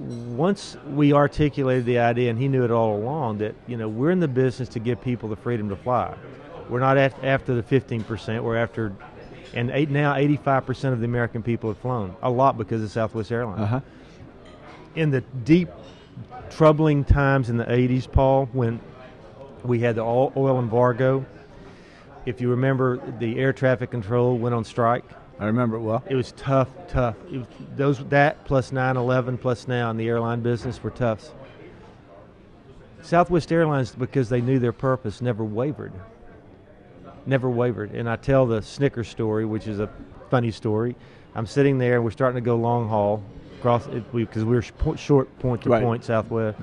[0.00, 4.10] once we articulated the idea, and he knew it all along, that you know we're
[4.10, 6.14] in the business to give people the freedom to fly.
[6.68, 8.42] We're not after the 15 percent.
[8.42, 8.92] We're after,
[9.52, 12.16] and eight, now 85 percent of the American people have flown.
[12.22, 13.60] A lot because of Southwest Airlines.
[13.60, 13.80] Uh huh.
[14.94, 15.68] In the deep,
[16.50, 18.80] troubling times in the 80s, Paul, when
[19.62, 21.24] we had the oil, embargo.
[22.26, 25.04] If you remember, the air traffic control went on strike.
[25.38, 26.02] I remember it well.
[26.08, 27.16] It was tough, tough.
[27.32, 31.32] It was, those that plus 9/11 plus now in the airline business were tough.
[33.02, 35.92] Southwest Airlines, because they knew their purpose, never wavered.
[37.24, 37.92] Never wavered.
[37.92, 39.88] And I tell the Snickers story, which is a
[40.28, 40.96] funny story.
[41.34, 43.22] I'm sitting there, and we're starting to go long haul
[43.60, 45.82] across because we, we were po- short point to Right.
[45.82, 46.58] point Southwest.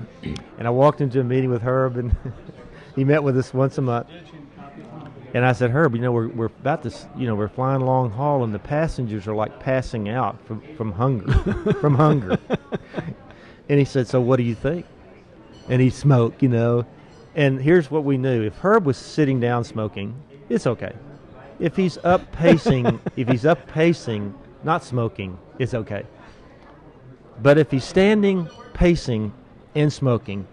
[0.58, 2.14] And I walked into a meeting with Herb, and
[2.96, 4.08] he met with us once a month.
[5.34, 8.10] And I said, Herb, you know, we're, we're about to, you know, we're flying long
[8.10, 11.32] haul, and the passengers are like passing out from, from hunger,
[11.80, 12.38] from hunger.
[13.70, 14.86] And he said, so what do you think?
[15.68, 16.86] And he smoked, you know.
[17.34, 20.14] And here's what we knew: if Herb was sitting down smoking,
[20.48, 20.94] it's okay.
[21.60, 24.34] If he's up pacing, if he's up pacing,
[24.64, 26.04] not smoking, it's okay.
[27.40, 29.32] But if he's standing, pacing,
[29.74, 30.46] and smoking,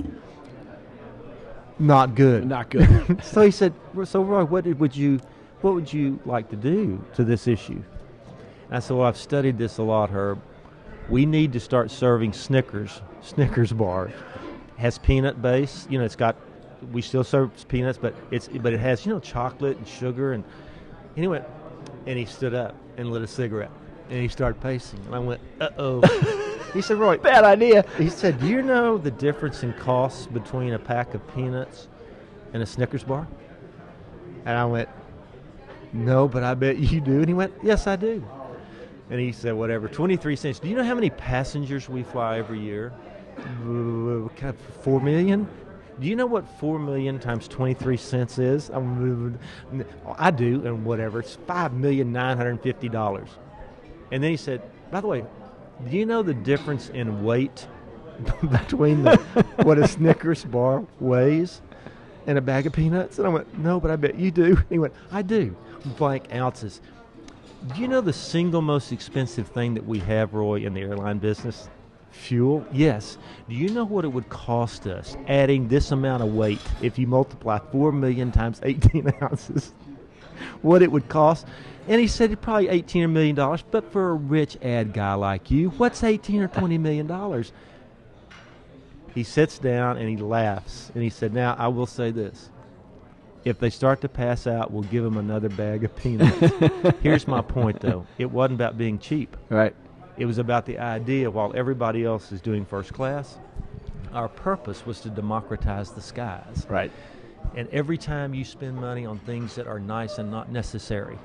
[1.79, 2.45] not good.
[2.45, 3.19] Not good.
[3.23, 3.73] So he said,
[4.05, 5.19] "So Roy, what did, would you,
[5.61, 7.81] what would you like to do to this issue?"
[8.67, 10.39] And I said, "Well, I've studied this a lot, Herb.
[11.09, 14.11] We need to start serving Snickers, Snickers bar.
[14.77, 15.87] Has peanut base.
[15.89, 16.35] You know, it's got.
[16.91, 20.43] We still serve peanuts, but it's but it has you know chocolate and sugar and.
[21.15, 21.45] And he went,
[22.07, 23.71] and he stood up and lit a cigarette,
[24.09, 24.99] and he started pacing.
[25.05, 26.41] And I went, "Uh oh."
[26.75, 27.85] he said, "Roy, Bad idea.
[27.97, 31.87] he said, "Do you know the difference in costs between a pack of peanuts
[32.53, 33.27] and a Snickers bar?"
[34.45, 34.89] And I went,
[35.93, 38.23] "No, but I bet you do." And he went, "Yes, I do."
[39.09, 40.59] And he said, "Whatever, twenty-three cents.
[40.59, 42.91] Do you know how many passengers we fly every year?
[44.81, 45.47] Four million.
[45.99, 48.69] Do you know what four million times twenty three cents is?
[48.69, 51.19] I do, and whatever.
[51.19, 53.29] It's five million nine hundred fifty dollars.
[54.11, 54.61] And then he said,
[54.91, 55.23] "By the way,
[55.89, 57.67] do you know the difference in weight
[58.51, 59.17] between the,
[59.63, 61.61] what a Snickers bar weighs
[62.27, 64.79] and a bag of peanuts?" And I went, "No, but I bet you do." He
[64.79, 65.55] went, "I do."
[65.97, 66.81] Blank ounces.
[67.73, 71.19] Do you know the single most expensive thing that we have, Roy, in the airline
[71.19, 71.69] business?
[72.11, 72.65] Fuel?
[72.71, 73.17] Yes.
[73.49, 77.07] Do you know what it would cost us adding this amount of weight if you
[77.07, 79.73] multiply 4 million times 18 ounces?
[80.61, 81.47] what it would cost?
[81.87, 85.51] And he said probably 18 or million dollars, but for a rich ad guy like
[85.51, 87.51] you, what's 18 or 20 million dollars?
[89.13, 92.49] He sits down and he laughs and he said, Now I will say this.
[93.45, 96.51] If they start to pass out, we'll give them another bag of peanuts.
[97.03, 98.07] Here's my point, though.
[98.17, 99.37] It wasn't about being cheap.
[99.49, 99.75] Right.
[100.17, 103.37] It was about the idea while everybody else is doing first class,
[104.13, 106.65] our purpose was to democratize the skies.
[106.67, 106.91] Right.
[107.55, 111.19] And every time you spend money on things that are nice and not necessary,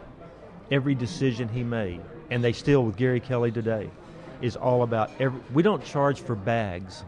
[0.71, 2.01] every decision he made,
[2.31, 3.91] and they still with Gary Kelly today,
[4.41, 5.41] is all about every.
[5.53, 7.05] We don't charge for bags.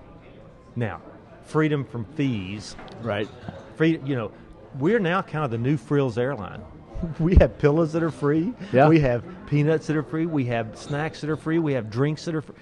[0.77, 1.01] Now,
[1.45, 2.77] freedom from fees.
[3.03, 3.29] Right.
[3.77, 4.33] Free, you know,
[4.79, 6.63] we're now kind of the new Frills airline.
[7.19, 8.55] We have pillows that are free.
[8.73, 8.87] Yeah.
[8.87, 10.25] We have peanuts that are free.
[10.27, 11.59] We have snacks that are free.
[11.59, 12.55] We have drinks that are free.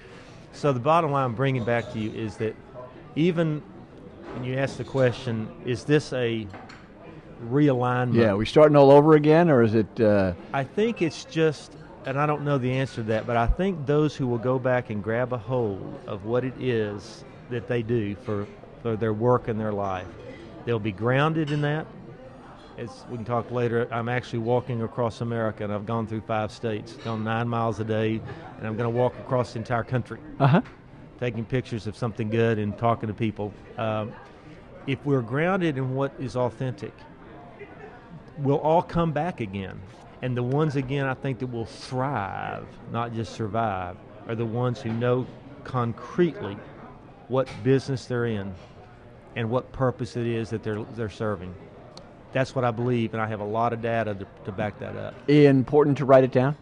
[0.53, 2.55] So the bottom line I'm bringing back to you is that
[3.15, 3.61] even
[4.33, 6.47] when you ask the question, is this a
[7.49, 8.15] realignment?
[8.15, 8.33] Yeah.
[8.33, 9.99] We starting all over again, or is it?
[9.99, 11.75] Uh, I think it's just,
[12.05, 14.59] and I don't know the answer to that, but I think those who will go
[14.59, 18.47] back and grab a hold of what it is that they do for,
[18.81, 20.07] for their work and their life,
[20.65, 21.85] they'll be grounded in that.
[22.77, 26.51] As we can talk later, I'm actually walking across America, and I've gone through five
[26.51, 28.21] states, gone nine miles a day,
[28.57, 30.61] and I'm going to walk across the entire country uh huh.
[31.19, 33.53] taking pictures of something good and talking to people.
[33.77, 34.13] Um,
[34.87, 36.93] if we're grounded in what is authentic,
[38.37, 39.79] we'll all come back again.
[40.21, 44.79] And the ones, again, I think that will thrive, not just survive, are the ones
[44.81, 45.25] who know
[45.63, 46.57] concretely
[47.27, 48.53] what business they're in
[49.35, 51.53] and what purpose it is that they're, they're serving.
[52.33, 54.95] That's what I believe, and I have a lot of data to, to back that
[54.95, 55.29] up.
[55.29, 56.55] Important to write it down.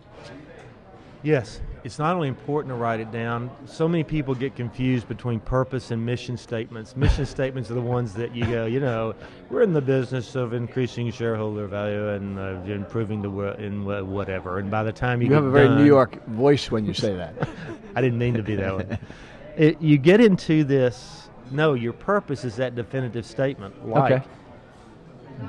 [1.21, 3.49] Yes, it's not only important to write it down.
[3.65, 6.95] So many people get confused between purpose and mission statements.
[6.95, 9.15] Mission statements are the ones that you go, you know,
[9.49, 14.59] we're in the business of increasing shareholder value and uh, improving the world in whatever.
[14.59, 16.93] And by the time you, You have a very done- New York voice when you
[16.93, 17.47] say that.
[17.95, 18.97] I didn't mean to be that way.
[19.57, 21.27] It, you get into this.
[21.51, 23.85] No, your purpose is that definitive statement.
[23.85, 24.25] Like Okay.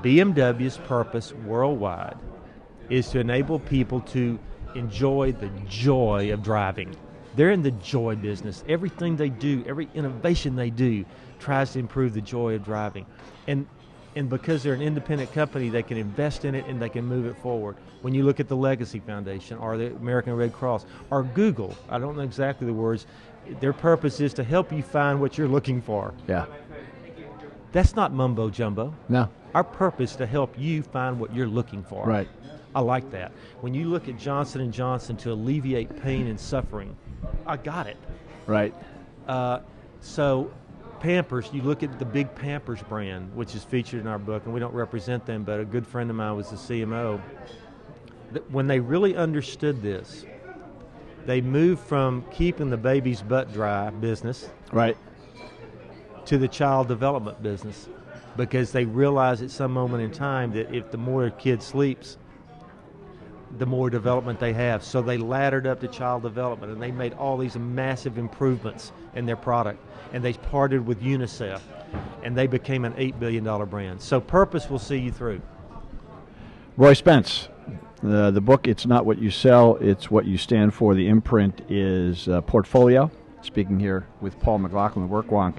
[0.02, 2.16] BMW's purpose worldwide
[2.88, 4.36] is to enable people to
[4.74, 6.94] enjoy the joy of driving.
[7.36, 8.64] They're in the joy business.
[8.68, 11.04] Everything they do, every innovation they do,
[11.38, 13.06] tries to improve the joy of driving.
[13.46, 13.66] And
[14.16, 17.26] and because they're an independent company, they can invest in it and they can move
[17.26, 17.76] it forward.
[18.02, 21.98] When you look at the Legacy Foundation or the American Red Cross or Google, I
[22.00, 23.06] don't know exactly the words,
[23.60, 26.12] their purpose is to help you find what you're looking for.
[26.26, 26.46] yeah.
[27.72, 28.92] That's not mumbo jumbo.
[29.08, 29.28] No.
[29.54, 32.04] Our purpose is to help you find what you're looking for.
[32.04, 32.28] Right.
[32.74, 33.32] I like that.
[33.60, 36.96] When you look at Johnson and Johnson to alleviate pain and suffering,
[37.46, 37.96] I got it.
[38.46, 38.74] Right.
[39.26, 39.60] Uh,
[40.00, 40.50] so,
[41.00, 44.54] Pampers, you look at the big Pampers brand, which is featured in our book, and
[44.54, 47.20] we don't represent them, but a good friend of mine was the CMO.
[48.50, 50.24] When they really understood this,
[51.26, 54.96] they moved from keeping the baby's butt dry business Right.
[56.26, 57.88] to the child development business
[58.36, 62.16] because they realized at some moment in time that if the more a kid sleeps,
[63.58, 64.84] the more development they have.
[64.84, 69.26] So they laddered up to child development and they made all these massive improvements in
[69.26, 69.84] their product.
[70.12, 71.60] And they partnered with UNICEF
[72.22, 74.00] and they became an $8 billion brand.
[74.00, 75.40] So purpose will see you through.
[76.76, 77.48] Roy Spence.
[78.02, 80.94] Uh, the book, It's Not What You Sell, It's What You Stand For.
[80.94, 83.10] The imprint is uh, Portfolio.
[83.42, 85.56] Speaking here with Paul McLaughlin, the Workwonk,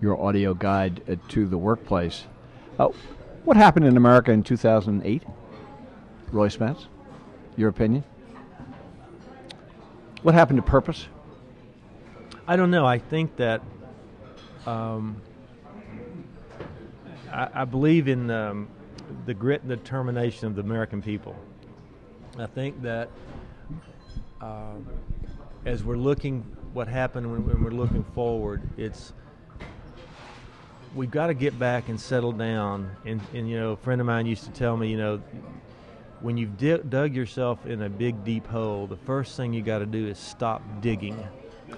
[0.00, 2.24] your audio guide uh, to the workplace.
[2.78, 2.88] Uh,
[3.44, 5.22] what happened in America in 2008?
[6.30, 6.86] Roy Spence,
[7.56, 8.04] your opinion?
[10.22, 11.06] What happened to purpose?
[12.46, 12.86] I don't know.
[12.86, 13.62] I think that
[14.66, 15.20] um,
[17.32, 18.68] I, I believe in um,
[19.26, 21.36] the grit and determination of the American people.
[22.38, 23.10] I think that
[24.40, 24.86] um,
[25.64, 26.42] as we're looking
[26.72, 29.12] what happened when, when we're looking forward, it's
[30.94, 32.96] we've got to get back and settle down.
[33.04, 35.22] And, and you know, a friend of mine used to tell me, you know,
[36.22, 39.78] when you've di- dug yourself in a big deep hole, the first thing you got
[39.78, 41.18] to do is stop digging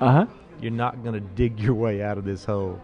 [0.00, 0.26] Uh huh.
[0.60, 2.80] you're not going to dig your way out of this hole.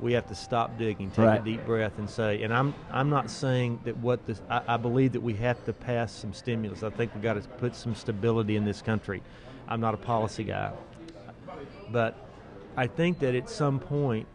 [0.00, 1.40] we have to stop digging, take Right.
[1.40, 2.42] a deep breath, and say.
[2.44, 4.40] And I'm I'm not saying that what this.
[4.48, 6.82] I, I believe that we have to pass some stimulus.
[6.84, 9.22] I think we've got to put some stability in this country.
[9.68, 10.70] I'm not a policy guy,
[11.90, 12.14] but
[12.76, 14.26] I think that at some point,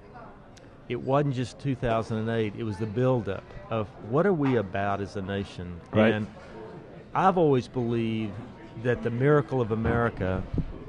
[0.90, 2.54] it wasn't just 2008.
[2.58, 6.14] It was the buildup of what are we about as a nation, Right.
[6.14, 6.28] and
[7.16, 8.34] I've always believed
[8.84, 10.44] that the miracle of America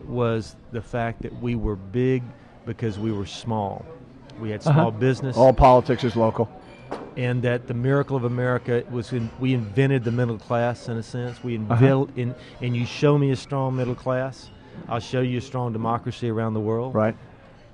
[0.06, 2.22] was the fact that we were big
[2.66, 3.84] because we were small.
[4.40, 4.98] We had small Uh-huh.
[4.98, 6.48] business, All politics is local.
[7.16, 11.02] and that the miracle of America was in, we invented the middle class in a
[11.02, 11.44] sense.
[11.44, 11.74] We Uh-huh.
[11.74, 14.50] invented, in, and you show me a strong middle class,
[14.88, 16.94] I'll show you a strong democracy around the world.
[16.94, 17.14] Right.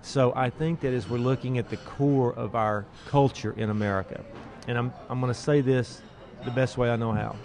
[0.03, 4.25] So I think that as we're looking at the core of our culture in America,
[4.67, 6.03] and I'm, I'm going to say this
[6.45, 7.37] the best way I know how.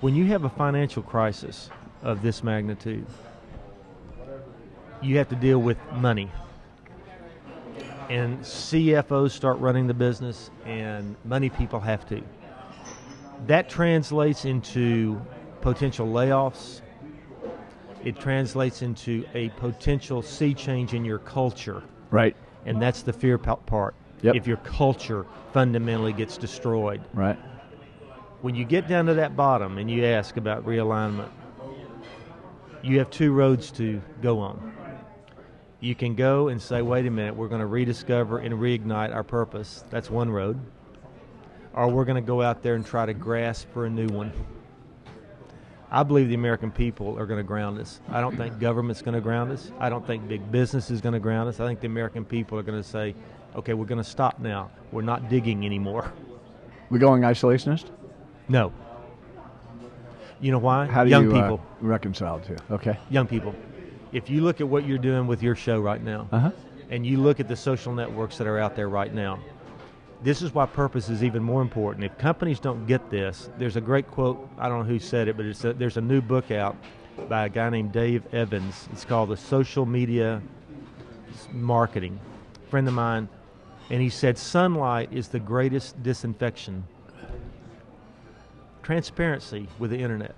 [0.00, 1.70] When you have a financial crisis
[2.02, 3.06] of this magnitude,
[5.00, 6.30] you have to deal with money.
[8.10, 12.22] And CFOs start running the business, and money people have to.
[13.46, 15.20] That translates into
[15.62, 16.82] potential layoffs,
[18.04, 22.36] it translates into a potential sea change in your culture, Right.
[22.66, 23.94] and that's the fear part.
[24.22, 24.34] Yep.
[24.36, 27.38] If your culture fundamentally gets destroyed, Right.
[28.42, 31.28] when you get down to that bottom and you ask about realignment,
[32.82, 34.72] you have two roads to go on.
[35.80, 39.22] You can go and say, wait a minute, we're going to rediscover and reignite our
[39.22, 39.84] purpose.
[39.90, 40.58] That's one road.
[41.74, 44.32] Or we're going to go out there and try to grasp for a new one.
[45.90, 48.00] I believe the American people are going to ground us.
[48.10, 49.70] I don't think government's going to ground us.
[49.78, 51.60] I don't think big business is going to ground us.
[51.60, 53.14] I think the American people are going to say,
[53.54, 54.70] okay, we're going to stop now.
[54.90, 56.12] We're not digging anymore.
[56.90, 57.86] We're going isolationist.
[58.48, 58.72] No.
[60.40, 60.86] You know why?
[60.86, 61.60] How do young you uh, people.
[61.80, 62.56] reconcile the two?
[62.72, 62.98] Okay.
[63.10, 63.54] young people.
[64.12, 66.50] If you look at what you're doing with your show right now, Uh huh.
[66.90, 69.38] and you look at the social networks that are out there right now,
[70.24, 72.02] this is why purpose is even more important.
[72.02, 74.48] If companies don't get this, there's a great quote.
[74.58, 76.76] I don't know who said it, but it's a, there's a new book out
[77.28, 78.88] by a guy named Dave Evans.
[78.90, 80.40] It's called The Social Media
[81.52, 82.18] Marketing.
[82.56, 83.28] A friend of mine,
[83.90, 86.84] and he said sunlight is the greatest disinfection.
[88.82, 90.34] Transparency with the internet.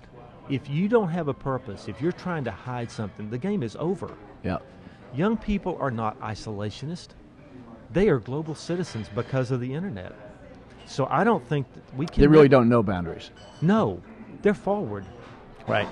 [0.49, 3.77] If you don't have a purpose, if you're trying to hide something, the game is
[3.77, 4.13] over.
[4.43, 4.57] Yeah.
[5.15, 7.09] Young people are not isolationist.
[7.91, 10.13] They are global citizens because of the internet.
[10.85, 12.21] So I don't think that we can.
[12.21, 13.31] They really don't know boundaries.
[13.61, 14.01] No,
[14.41, 15.05] they're forward.
[15.67, 15.87] Right.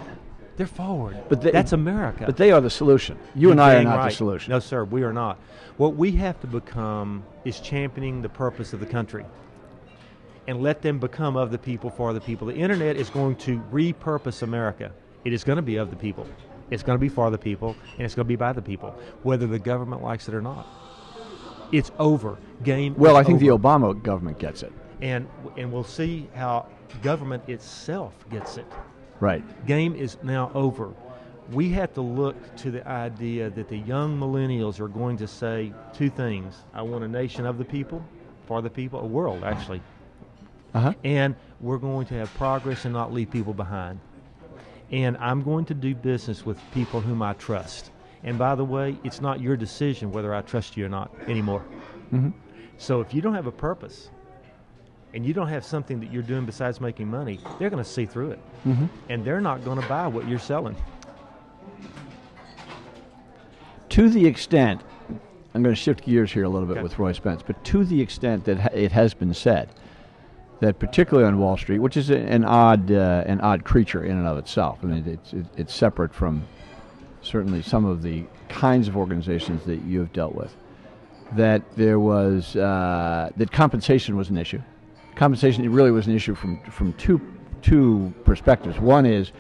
[0.57, 1.17] They're forward.
[1.27, 2.23] But they- that's America.
[2.25, 3.17] But they are the solution.
[3.33, 4.09] You and You're I are not right.
[4.09, 4.51] the solution.
[4.51, 5.37] No, sir, we are not.
[5.77, 9.25] What we have to become is championing the purpose of the country
[10.47, 12.47] and let them become of the people for the people.
[12.47, 14.91] The internet is going to repurpose America.
[15.25, 16.25] It is going to be of the people.
[16.71, 18.95] It's going to be for the people, and it's going to be by the people,
[19.23, 20.65] whether the government likes it or not.
[21.71, 22.37] It's over.
[22.63, 22.95] Game.
[22.97, 23.45] Well, I think over.
[23.45, 24.71] the Obama government gets it.
[25.01, 26.67] and and we'll see how
[27.01, 28.65] government itself gets it.
[29.19, 29.43] Right.
[29.65, 30.93] Game is now over.
[31.51, 35.73] We have to look to the idea that the young millennials are going to say
[35.93, 38.03] two things: I want a nation of the people,
[38.47, 39.81] for the people, a world actually,
[40.73, 40.93] Uh huh.
[41.03, 43.99] and we're going to have progress and not leave people behind.
[44.91, 47.91] And I'm going to do business with people whom I trust.
[48.25, 51.63] And by the way, it's not your decision whether I trust you or not anymore.
[52.11, 52.33] Mhm.
[52.77, 54.09] So if you don't have a purpose
[55.13, 58.05] and you don't have something that you're doing besides making money, they're going to see
[58.05, 58.39] through it.
[58.67, 58.89] Mhm.
[59.09, 60.75] And they're not going to buy what you're selling.
[63.89, 64.81] To the extent,
[65.53, 66.83] I'm going to shift gears here a little bit Okay.
[66.83, 69.69] with Roy Spence, but to the extent that it has been said
[70.59, 74.27] that particularly on Wall Street, which is an odd, uh, an odd creature in and
[74.27, 74.79] of itself.
[74.83, 76.43] I mean, it's it's separate from
[77.25, 80.55] certainly some of the kinds of organizations that you have dealt with.
[81.33, 84.61] That there was uh, that compensation was an issue.
[85.15, 87.19] Compensation really was an issue from from two
[87.61, 88.79] two perspectives.
[88.79, 89.31] One is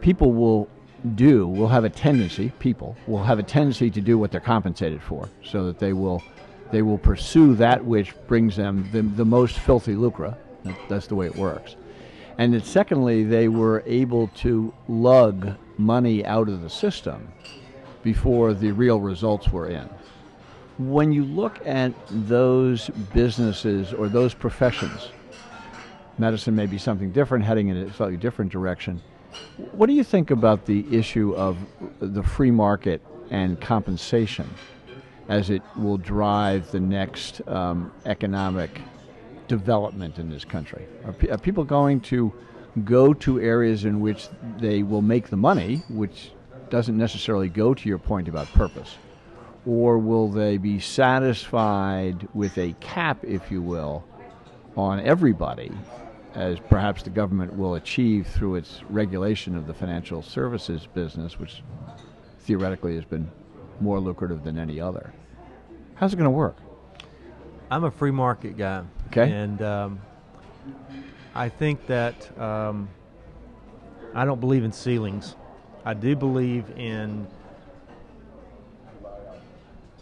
[0.00, 0.68] people will
[1.14, 5.02] do will have a tendency people will have a tendency to do what they're compensated
[5.02, 6.22] for so that they will
[6.72, 10.34] they will pursue that which brings them the, the most filthy lucre
[10.88, 11.76] that's the way it works
[12.38, 17.32] and then secondly they were able to lug money out of the system
[18.02, 19.88] before the real results were in
[20.78, 25.10] when you look at those businesses or those professions
[26.18, 29.00] medicine may be something different, heading in a slightly different direction.
[29.72, 31.56] What do you think about the issue of
[32.00, 34.48] the free market and compensation
[35.28, 38.80] as it will drive the next um, economic
[39.48, 40.86] development in this country?
[41.04, 42.32] Are, are people going to
[42.84, 46.30] go to areas in which they will make the money, which
[46.70, 48.96] doesn't necessarily go to your point about purpose?
[49.66, 54.04] or will they be satisfied with a cap, if you will,
[54.76, 55.72] on everybody,
[56.34, 61.62] as perhaps the government will achieve through its regulation of the financial services business, which
[62.40, 63.30] theoretically has been
[63.80, 65.12] more lucrative than any other?
[65.94, 66.56] How's it going to work?
[67.70, 68.84] I'm a free market guy.
[69.06, 69.30] Okay.
[69.30, 70.00] And um,
[71.34, 72.88] I think that um,
[74.14, 75.34] I don't believe in ceilings.
[75.84, 77.26] I do believe in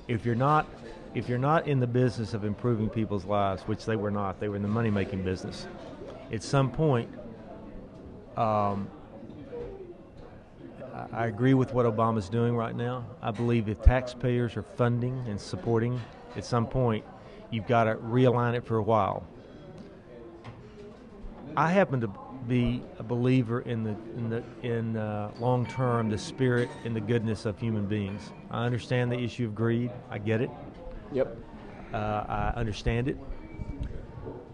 [0.09, 0.67] if you're not
[1.15, 4.49] if you're not in the business of improving people's lives, which they were not, they
[4.49, 5.67] were in the money making business.
[6.33, 7.11] At some point,
[8.37, 8.89] um,
[11.13, 13.05] I agree with what Obama's doing right now.
[13.21, 16.01] I believe if taxpayers are funding and supporting,
[16.35, 17.05] at some point,
[17.51, 19.27] you've got to realign it for a while.
[21.57, 22.11] I happen to
[22.49, 27.01] be a believer in the in the in uh, long term the spirit and the
[27.01, 28.31] goodness of human beings.
[28.51, 29.91] I understand the issue of greed.
[30.11, 30.51] I get it.
[31.13, 31.37] Yep.
[31.93, 33.17] Uh, I understand it.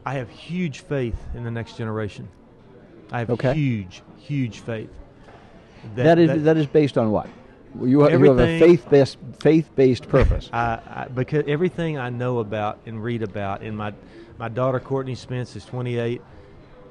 [0.04, 2.28] I have huge faith in the next generation.
[3.12, 3.54] I have Okay.
[3.54, 4.90] huge, huge faith.
[5.94, 7.28] that is that is based on what?
[7.82, 10.50] You, ha- you have a faith based faith based purpose.
[10.52, 13.92] I, I because everything I know about and read about, and my
[14.38, 16.20] my daughter Courtney Spence is 28.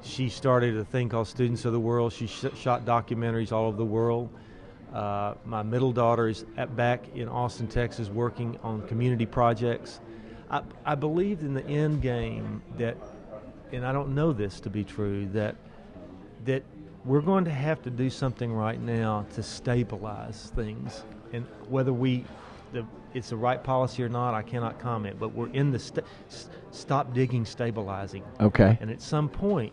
[0.02, 2.12] She started a thing called Students of the World.
[2.12, 4.30] She sh- shot documentaries all over the world.
[4.92, 10.00] Uh, my middle daughter is at, back in Austin, Texas, working on community projects.
[10.50, 12.96] I, I believed in the end game that,
[13.72, 15.56] and I don't know this to be true, that
[16.46, 16.62] that
[17.04, 21.04] we're going to have to do something right now to stabilize things.
[21.32, 22.24] And whether we,
[22.72, 25.18] the, it's the right policy or not, I cannot comment.
[25.18, 26.06] But we're in the st-
[26.70, 28.22] stop digging, stabilizing.
[28.40, 28.78] Okay.
[28.80, 29.72] And at some point,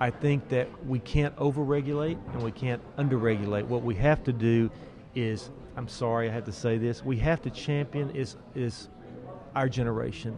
[0.00, 3.64] I think that we can't overregulate and we can't underregulate.
[3.66, 4.70] What we have to do
[5.14, 8.88] is, I'm sorry I have to say this, we have to champion is is
[9.54, 10.36] our generation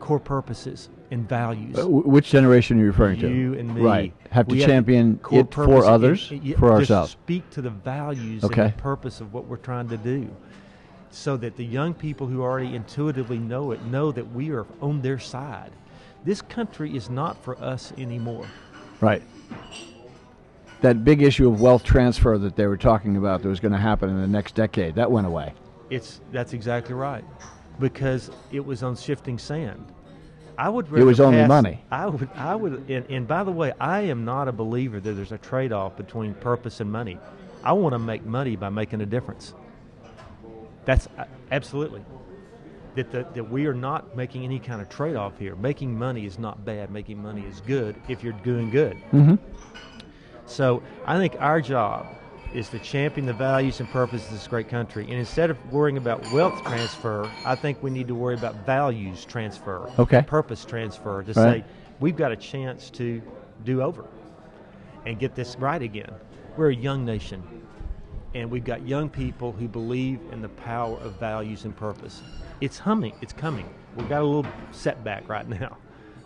[0.00, 1.78] core purposes and values.
[1.78, 3.28] Uh, which generation are you referring to?
[3.32, 3.80] You and me.
[3.82, 4.12] Right.
[4.30, 7.10] Have to We champion core it for and- others, and- yeah, for just ourselves.
[7.12, 8.62] Speak to the values Okay.
[8.62, 10.28] and the purpose of what we're trying to do,
[11.10, 15.02] so that the young people who already intuitively know it know that we are on
[15.02, 15.70] their side.
[16.24, 18.46] This country is not for us anymore.
[19.00, 19.22] Right.
[20.80, 23.78] That big issue of wealth transfer that they were talking about that was going to
[23.78, 25.54] happen in the next decade, that went away.
[25.90, 27.24] It's that's exactly right,
[27.78, 29.84] because it was on shifting sand.
[30.58, 30.86] I would.
[30.86, 31.84] It was rather only pass- money.
[31.90, 32.28] I would.
[32.34, 32.90] I would.
[32.90, 36.34] And, and by the way, I am not a believer that there's a trade-off between
[36.34, 37.18] purpose and money.
[37.64, 39.54] I want to make money by making a difference.
[40.84, 42.04] That's uh, absolutely.
[42.94, 45.56] That, the, that we are not making any kind of trade-off here.
[45.56, 46.90] Making money is not bad.
[46.90, 48.98] Making money is good if you're doing good.
[49.12, 49.36] Mm-hmm.
[50.44, 52.06] So I think our job
[52.52, 55.04] is to champion the values and purposes of this great country.
[55.04, 59.24] And instead of worrying about wealth transfer, I think we need to worry about values
[59.24, 60.20] transfer, Okay.
[60.20, 61.62] purpose transfer, to Right.
[61.62, 61.64] say
[61.98, 63.22] we've got a chance to
[63.64, 64.04] do over
[65.06, 66.12] and get this right again.
[66.58, 67.42] We're a young nation,
[68.34, 72.20] and we've got young people who believe in the power of values and purpose.
[72.62, 73.68] It's humming, it's coming.
[73.96, 75.78] We've got a little setback right now,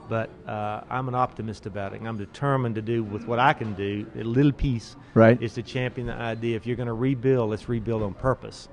[0.06, 2.00] but uh, I'm an optimist about it.
[2.00, 5.40] And I'm determined to do with what I can do, a little piece, Right.
[5.40, 8.68] is to champion the idea if you're going to rebuild, let's rebuild on purpose.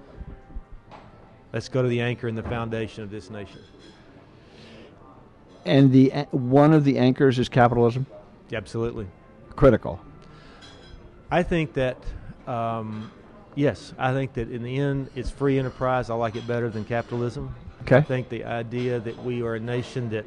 [1.53, 3.61] Let's go to the anchor and the foundation of this nation.
[5.65, 8.07] And the one of the anchors is capitalism.
[8.51, 9.07] Absolutely.
[9.55, 10.01] Critical.
[11.31, 11.97] I think that,
[12.45, 13.09] um,
[13.55, 16.09] yes, I think that in the end, it's free enterprise.
[16.09, 17.55] I like it better than capitalism.
[17.83, 17.97] Okay.
[17.97, 20.25] I think the idea that we are a nation that,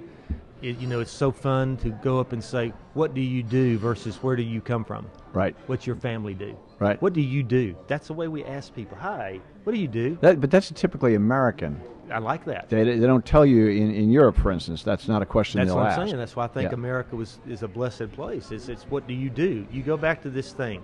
[0.63, 3.79] it, you know, it's so fun to go up and say, "What do you do?"
[3.79, 5.57] versus "Where do you come from?" Right.
[5.67, 6.57] What's your family do?
[6.79, 7.01] Right.
[7.01, 7.75] What do you do?
[7.89, 8.99] That's the way we ask people.
[8.99, 10.19] Hi, what do you do?
[10.21, 11.81] That, but that's typically American.
[12.11, 12.69] I like that.
[12.69, 14.83] They, they don't tell you in, in Europe, for instance.
[14.85, 15.93] That's not a question That's they'll what.
[15.93, 16.17] I'm saying.
[16.17, 16.75] That's why I think Yeah.
[16.75, 18.53] America was is a blessed place.
[18.53, 19.67] It's, it's what do you do?
[19.73, 20.83] You go back to this thing.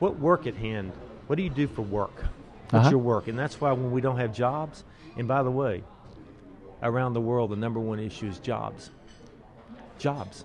[0.00, 0.92] What work at hand?
[1.28, 2.24] What do you do for work?
[2.70, 2.90] What's Uh-huh.
[2.90, 3.28] your work?
[3.28, 4.84] And that's why when we don't have jobs,
[5.16, 5.84] and by the way,
[6.82, 8.90] around the world, the number one issue is jobs.
[9.98, 10.44] Jobs.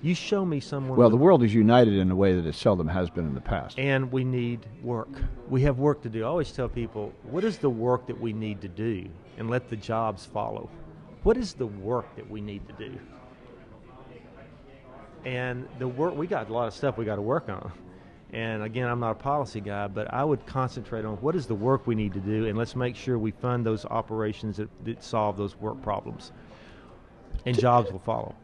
[0.00, 0.98] You show me someone.
[0.98, 3.40] Well, the world is united in a way that it seldom has been in the
[3.40, 3.78] past.
[3.78, 5.08] and we need work.
[5.48, 6.24] We have work to do.
[6.24, 9.06] I always tell people, what is the work that we need to do,
[9.38, 10.68] and let the jobs follow.
[11.22, 12.98] What is the work that we need to do?
[15.24, 17.72] And the work we got a lot of stuff we got to work on.
[18.34, 21.54] And again, I'm not a policy guy, but I would concentrate on what is the
[21.54, 25.04] work we need to do, and let's make sure we fund those operations that, that
[25.04, 26.32] solve those work problems,
[27.46, 28.34] and jobs will follow.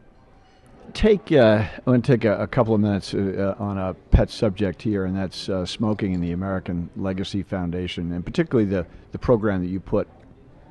[0.93, 3.93] take uh, I want to take a, a couple of minutes uh, uh, on a
[4.11, 8.85] pet subject here, and that's uh, smoking in the American Legacy Foundation, and particularly the
[9.11, 10.07] the program that you put,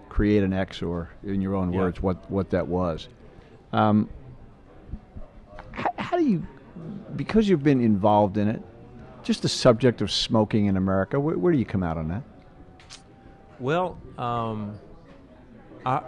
[0.08, 1.80] create an X, or in your own Yeah.
[1.80, 3.08] words, what what that was.
[3.74, 4.08] Um,
[5.72, 6.46] how, how do you,
[7.16, 8.62] because you've been involved in it,
[9.30, 12.24] just the subject of smoking in America, where, where do you come out on that?
[13.60, 14.76] Well, um,
[15.86, 16.02] I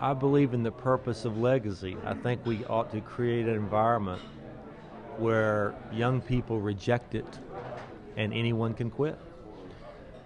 [0.00, 1.96] I believe in the purpose of legacy.
[2.04, 4.20] I think we ought to create an environment
[5.16, 7.38] where young people reject it,
[8.16, 9.16] and anyone can quit.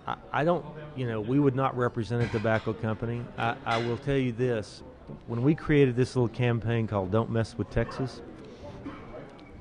[0.06, 0.64] I, I don't,
[0.96, 3.22] you know, we would not represent a tobacco company.
[3.36, 4.82] I, I will tell you this:
[5.26, 8.22] when we created this little campaign called "Don't Mess with Texas,"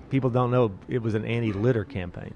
[0.10, 2.34] people don't know it was an anti-litter campaign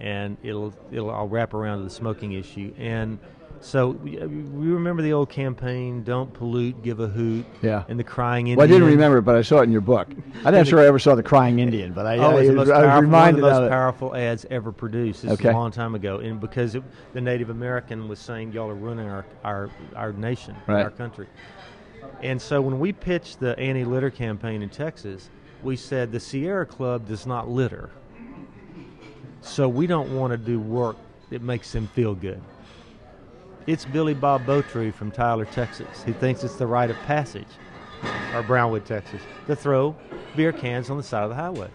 [0.00, 2.72] and it'll it'll I'll wrap around to the smoking issue.
[2.78, 3.18] And
[3.60, 7.82] so we, we remember the old campaign, "Don't pollute, give a hoot," Yeah.
[7.88, 8.56] and the crying Indian.
[8.58, 10.06] Well, I didn't remember it, but I saw it in your book.
[10.44, 12.52] I'm not sure I ever saw the Crying Indian, but I, Oh, I, most I
[12.54, 13.70] was powerful, one of the most it.
[13.70, 15.22] powerful ads ever produced.
[15.22, 15.48] This Okay.
[15.48, 16.84] a long time ago, and because it,
[17.14, 20.84] the Native American was saying, "Y'all are ruining our our, our nation, Right.
[20.84, 21.26] our country."
[22.22, 25.30] And so when we pitched the anti-litter campaign in Texas,
[25.62, 27.90] we said the Sierra Club does not litter,
[29.40, 30.96] so we don't want to do work
[31.30, 32.40] that makes them feel good.
[33.66, 37.48] It's Billy Bob Bowtree from Tyler, Texas, who thinks it's the rite of passage,
[38.34, 39.94] or Brownwood, Texas, to throw
[40.36, 41.68] beer cans on the side of the highway.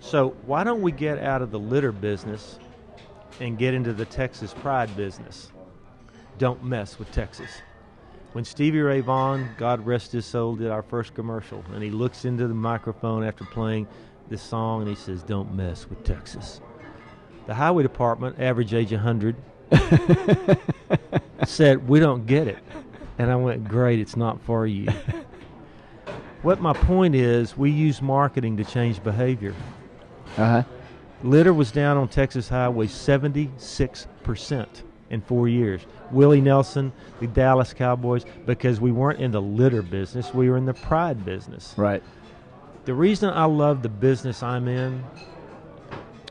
[0.00, 2.58] So why don't we get out of the litter business
[3.40, 5.52] and get into the Texas pride business?
[6.38, 7.50] Don't mess with Texas.
[8.32, 12.24] When Stevie Ray Vaughan, God rest his soul, did our first commercial, and he looks
[12.24, 13.86] into the microphone after playing
[14.30, 16.62] this song and he says, Don't mess with Texas.
[17.46, 19.36] The highway department, average age 100,
[21.46, 22.58] said, We don't get it.
[23.18, 24.88] And I went, Great, it's not for you.
[26.42, 29.54] what my point is, we use marketing to change behavior.
[30.36, 30.62] Uh-huh.
[31.22, 34.66] Litter was down on Texas highways 76%
[35.10, 35.82] in four years.
[36.10, 40.64] Willie Nelson, the Dallas Cowboys, because we weren't in the litter business, we were in
[40.64, 41.74] the pride business.
[41.76, 42.02] Right.
[42.84, 45.04] The reason I love the business I'm in,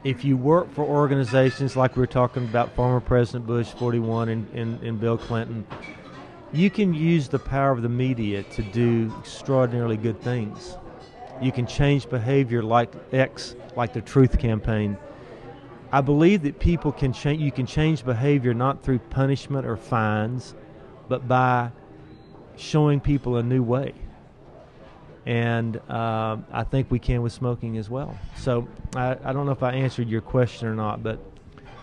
[0.03, 4.53] if you work for organizations like we were talking about former President Bush 41 and,
[4.53, 5.65] and, and Bill Clinton,
[6.51, 10.75] you can use the power of the media to do extraordinarily good things.
[11.41, 14.97] You can change behavior like X, like the Truth Campaign.
[15.91, 17.41] I believe that people can change.
[17.41, 20.55] You can change behavior not through punishment or fines,
[21.09, 21.71] but by
[22.57, 23.93] showing people a new way.
[25.25, 28.17] And um I think we can with smoking as well.
[28.37, 31.19] So I, I don't know if I answered your question or not, but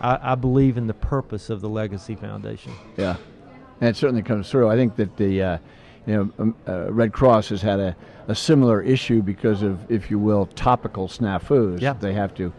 [0.01, 2.73] I, I believe in the purpose of the Legacy Foundation.
[2.97, 3.15] Yeah,
[3.81, 4.69] and it certainly comes through.
[4.69, 5.57] I think that the uh,
[6.05, 7.95] you know um, uh, Red Cross has had a,
[8.27, 11.79] a similar issue because of, if you will, topical snafus.
[11.81, 11.93] Yeah.
[11.93, 12.51] They have to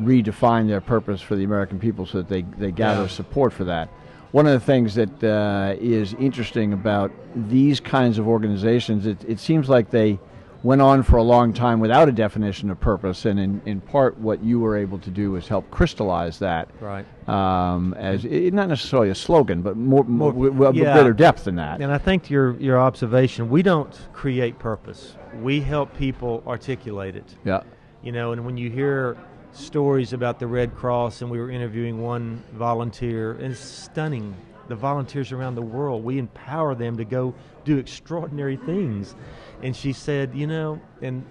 [0.00, 3.08] redefine their purpose for the American people so that they they gather Yeah.
[3.08, 3.88] support for that.
[4.34, 9.38] One of the things that uh, is interesting about these kinds of organizations, it, it
[9.38, 10.18] seems like they
[10.64, 14.18] went on for a long time without a definition of purpose, and in, in part,
[14.18, 17.06] what you were able to do is help crystallize that Right.
[17.28, 20.94] um, as i not necessarily a slogan, but more, more More- with, with yeah.
[20.94, 21.80] greater depth than that.
[21.80, 25.14] And I think your your observation, we don't create purpose.
[25.40, 27.36] We help people articulate it.
[27.44, 27.60] Yeah,
[28.02, 29.16] You know, and when you hear
[29.54, 34.34] stories about the Red Cross, and we were interviewing one volunteer, and it's stunning.
[34.68, 37.34] The volunteers around the world, we empower them to go
[37.64, 39.14] do extraordinary things.
[39.62, 41.24] And she said, you know, and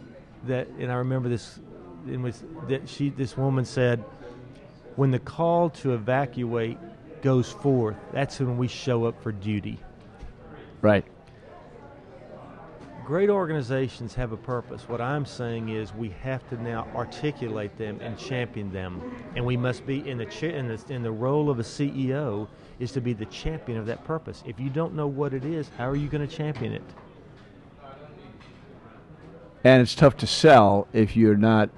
[0.45, 1.59] that, and I remember this,
[2.09, 4.03] it was that she, this woman said,
[4.95, 6.77] when the call to evacuate
[7.21, 9.79] goes forth, that's when we show up for duty.
[10.81, 11.05] right.
[13.05, 14.87] Great organizations have a purpose.
[14.87, 19.01] What I'm saying is we have to now articulate them and champion them,
[19.35, 22.47] and we must be in the cha- in the, in the role of a CEO
[22.79, 24.41] is to be the champion of that purpose.
[24.45, 26.83] If you don't know what it is, how are you going to champion it?
[29.65, 31.69] And it's tough to sell if you're not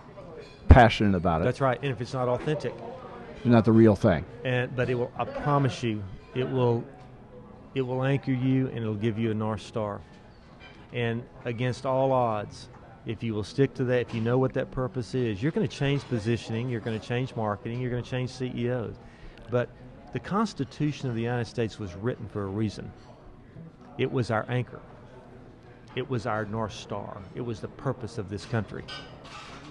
[0.69, 1.45] passionate about it.
[1.45, 1.79] That's right.
[1.81, 2.73] And if it's not authentic,
[3.37, 4.25] It's not the real thing.
[4.43, 5.11] and but it will.
[5.17, 6.03] I promise you,
[6.35, 6.83] it will.
[7.73, 9.99] It will anchor you, and it'll give you a north star.
[10.95, 12.69] And against all odds,
[13.05, 15.67] if you will stick to that, if you know what that purpose is, you're going
[15.67, 18.95] to change positioning, you're going to change marketing, you're going to change CEOs.
[19.51, 19.69] But
[20.13, 22.89] the Constitution of the United States was written for a reason.
[23.97, 24.79] It was our anchor.
[25.97, 27.17] It was our north star.
[27.35, 28.85] It was the purpose of this country.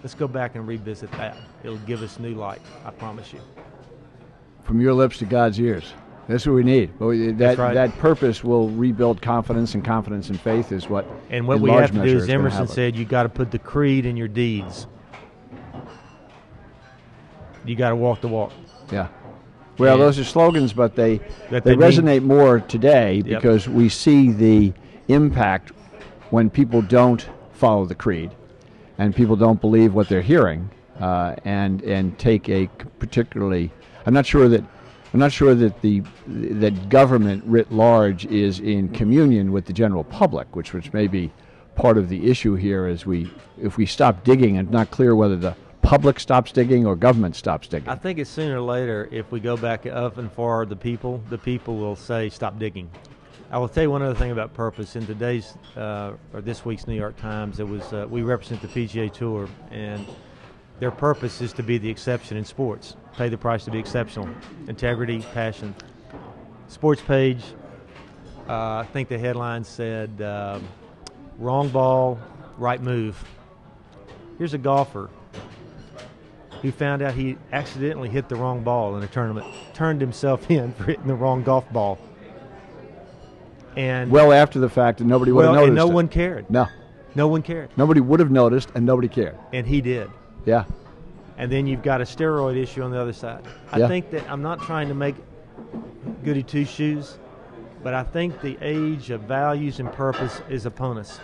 [0.03, 1.39] Let's go back and revisit that.
[1.62, 2.61] It'll give us new light.
[2.85, 3.41] I promise you.
[4.62, 5.95] From your lips to God's ears.
[6.27, 6.91] That's what we need.
[7.39, 7.75] That right.
[7.75, 11.07] that purpose will rebuild confidence, and confidence and faith is what.
[11.31, 13.59] And what we have to do, is as Emerson said, you got to put the
[13.59, 14.87] creed in your deeds.
[17.64, 18.53] You got to walk the walk.
[18.93, 19.09] Yeah.
[19.79, 21.18] Well, And- those are slogans, but they
[21.51, 23.25] That they, they mean- resonate more today Yep.
[23.27, 24.72] because we see the
[25.09, 25.72] impact
[26.31, 28.31] when people don't follow the creed,
[28.99, 30.70] and people don't believe what they're hearing,
[31.01, 32.68] uh, and and take a
[32.99, 33.70] particularly.
[34.07, 34.64] I'm not sure that.
[35.15, 40.03] I'm not sure that the that government writ large is in communion with the general
[40.03, 41.31] public, which which may be
[41.77, 42.87] part of the issue here.
[42.87, 43.31] As we
[43.62, 47.69] if we stop digging, and not clear whether the public stops digging or government stops
[47.69, 47.89] digging.
[47.89, 51.23] I think it's sooner or later, if we go back up and far the people,
[51.31, 52.91] the people will say, stop digging.
[53.53, 54.97] I will tell you one other thing about purpose.
[54.97, 58.69] In today's uh, or this week's New York Times, it was uh, we represent the
[58.69, 60.05] PGA Tour, and
[60.81, 62.97] their purpose is to be the exception in sports.
[63.16, 64.29] Pay the price to be exceptional.
[64.68, 65.75] Integrity, passion.
[66.68, 67.43] Sports page.
[68.49, 70.66] Uh, I think the headline said, um,
[71.39, 72.18] "Wrong ball,
[72.59, 73.22] right move."
[74.39, 75.09] Here's a golfer
[76.61, 80.72] who found out he accidentally hit the wrong ball in a tournament, turned himself in
[80.72, 81.99] for hitting the wrong golf ball.
[83.77, 85.68] And well after the fact, and nobody would well, have noticed.
[85.68, 85.95] and no it.
[85.95, 86.51] one cared.
[86.51, 86.66] No,
[87.14, 89.37] No one cared, nobody would have noticed, and nobody cared.
[89.53, 90.11] and he did.
[90.45, 90.65] Yeah,
[91.37, 93.43] And then you've got a steroid issue on the other side.
[93.73, 93.89] I Yeah.
[93.89, 95.17] think that I'm not trying to make
[96.25, 97.19] goody two shoes,
[97.83, 101.19] but I think the age of values and purpose is upon us.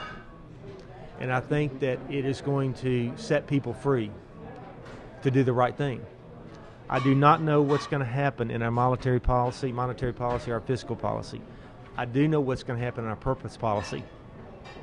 [1.21, 4.11] And I think that it is going to set people free
[5.23, 6.01] to do the right thing.
[6.89, 10.61] I do not know what's going to happen in our monetary policy, monetary policy, our
[10.61, 11.41] fiscal policy.
[11.97, 14.03] I do know what's going to happen in our purpose policy.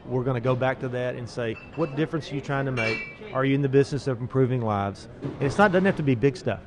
[0.06, 2.72] We're going to go back to that and say, what difference are you trying to
[2.72, 2.98] make?
[3.34, 5.10] Are you in the business of improving lives?
[5.22, 6.62] And it's not doesn't have to be big stuff.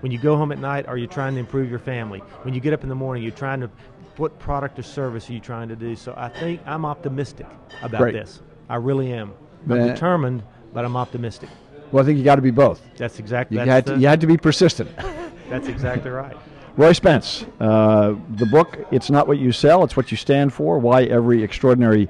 [0.00, 2.20] When you go home at night, are you trying to improve your family?
[2.42, 3.70] When you get up in the morning, you're trying to
[4.16, 5.94] what product or service are you trying to do?
[5.96, 7.46] So I think I'm optimistic
[7.82, 8.14] about Great.
[8.14, 8.40] this.
[8.68, 9.32] I really am.
[9.68, 10.42] I'm Uh, determined,
[10.72, 11.48] but I'm optimistic.
[11.92, 12.80] well, I think you got to be both.
[12.96, 14.90] That's exactly You that's, had to, you had to be persistent.
[15.50, 16.36] that's exactly right.
[16.76, 20.78] Roy Spence, uh, the book "It's Not What You Sell, It's What You Stand For:
[20.78, 22.08] Why Every Extraordinary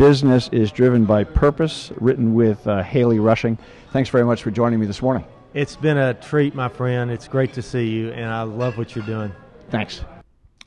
[0.00, 3.58] Business Is Driven by Purpose," written with uh, Haley Rushing.
[3.90, 5.26] Thanks very much for joining me this morning.
[5.52, 7.10] It's been a treat, my friend.
[7.10, 9.30] It's great to see you, and I love what you're doing.
[9.68, 10.02] Thanks.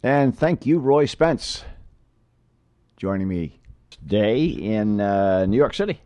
[0.04, 1.66] And thank you, Roy Spence,
[2.96, 3.60] joining me
[3.90, 6.00] today in uh, New York City.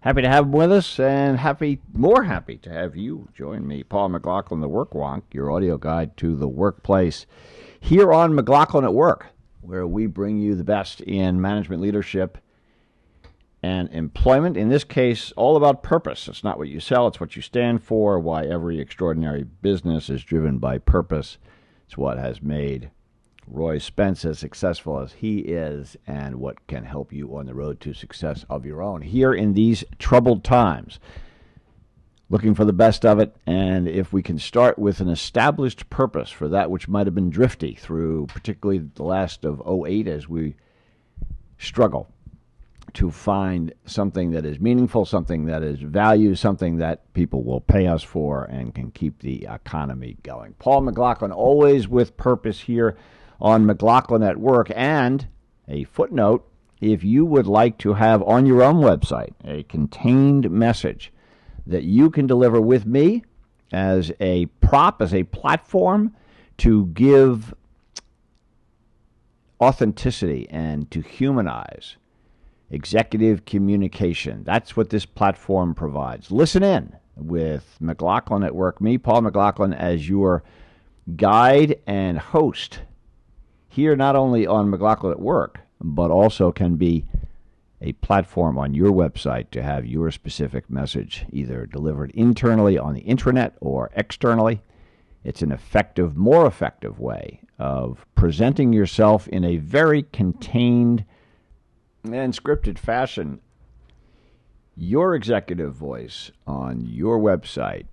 [0.00, 3.82] Happy to have him with us, and happy, more happy to have you join me,
[3.82, 7.26] Paul McLaughlin, the Work Wonk, your audio guide to the workplace,
[7.78, 9.26] here on McLaughlin at Work,
[9.68, 12.38] where we bring you the best in management leadership
[13.62, 14.56] and employment.
[14.56, 16.26] In this case, all about purpose.
[16.26, 18.18] It's not what you sell, it's what you stand for.
[18.18, 21.36] Why every extraordinary business is driven by purpose.
[21.84, 22.90] It's what has made
[23.46, 27.78] Roy Spence as successful as he is, and what can help you on the road
[27.80, 30.98] to success of your own here in these troubled times.
[32.30, 36.28] Looking for the best of it, and if we can start with an established purpose
[36.28, 40.54] for that which might have been drifty through particularly the last of 08 as we
[41.56, 42.10] struggle
[42.94, 47.86] to find something that is meaningful, something that is value, something that people will pay
[47.86, 50.54] us for and can keep the economy going.
[50.58, 52.96] Paul McLaughlin, always with purpose here
[53.40, 54.70] on McLaughlin at Work.
[54.74, 55.28] And
[55.66, 56.46] a footnote
[56.80, 61.12] if you would like to have on your own website a contained message
[61.68, 63.22] that you can deliver with me
[63.72, 66.14] as a prop, as a platform
[66.56, 67.54] to give
[69.60, 71.96] authenticity and to humanize
[72.70, 74.42] executive communication.
[74.44, 76.30] That's what this platform provides.
[76.30, 80.42] Listen in with McLaughlin at Work, me, Paul McLaughlin, as your
[81.16, 82.80] guide and host
[83.68, 87.04] here, not only on McLaughlin at Work, but also can be
[87.80, 93.02] a platform on your website to have your specific message either delivered internally on the
[93.02, 94.62] intranet or externally.
[95.24, 101.04] It's an effective, more effective way of presenting yourself in a very contained
[102.04, 103.40] and scripted fashion.
[104.76, 107.86] Your executive voice on your website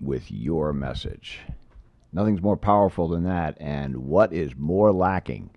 [0.00, 1.40] with your message.
[2.12, 3.56] Nothing's more powerful than that.
[3.60, 5.50] And what is more lacking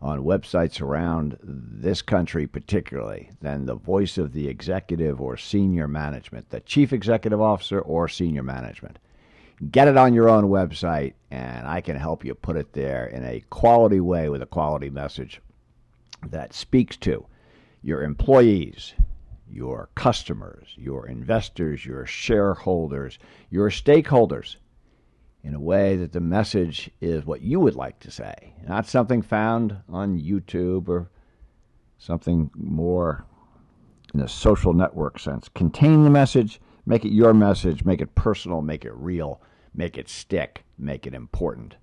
[0.00, 6.50] on websites around this country, particularly, than the voice of the executive or senior management,
[6.50, 8.98] the chief executive officer or senior management?
[9.72, 13.24] Get it on your own website, and I can help you put it there in
[13.24, 15.40] a quality way with a quality message
[16.28, 17.26] that speaks to
[17.82, 18.94] your employees,
[19.50, 23.18] your customers, your investors, your shareholders,
[23.50, 24.56] your stakeholders
[25.42, 29.22] in a way that the message is what you would like to say, not something
[29.22, 31.10] found on YouTube or
[31.98, 33.24] something more
[34.14, 35.48] in a social network sense.
[35.48, 39.40] Contain the message, make it your message, make it personal, make it real,
[39.74, 41.76] make it stick, make it important.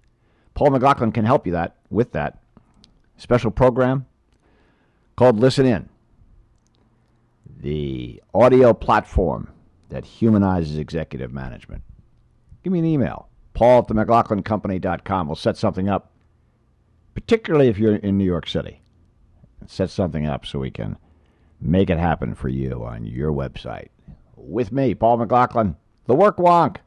[0.53, 2.39] Paul McLaughlin can help you that with that
[3.17, 4.05] special program
[5.15, 5.89] called Listen In,
[7.57, 9.49] the audio platform
[9.89, 11.83] that humanizes executive management.
[12.63, 15.27] Give me an email, paul at the McLaughlinCompany.com.
[15.27, 16.11] We'll set something up,
[17.13, 18.81] particularly if you're in New York City.
[19.65, 20.97] Set something up so we can
[21.59, 23.87] make it happen for you on your website.
[24.35, 25.75] With me, Paul McLaughlin,
[26.05, 26.77] the Work Wonk,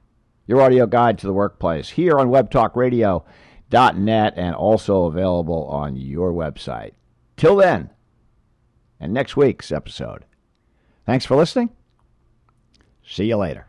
[0.46, 6.92] your audio guide to the workplace, here on WebTalkRadio.net and also available on your website.
[7.36, 7.90] Till then,
[9.00, 10.24] and next week's episode.
[11.06, 11.70] Thanks for listening.
[13.04, 13.67] See you later.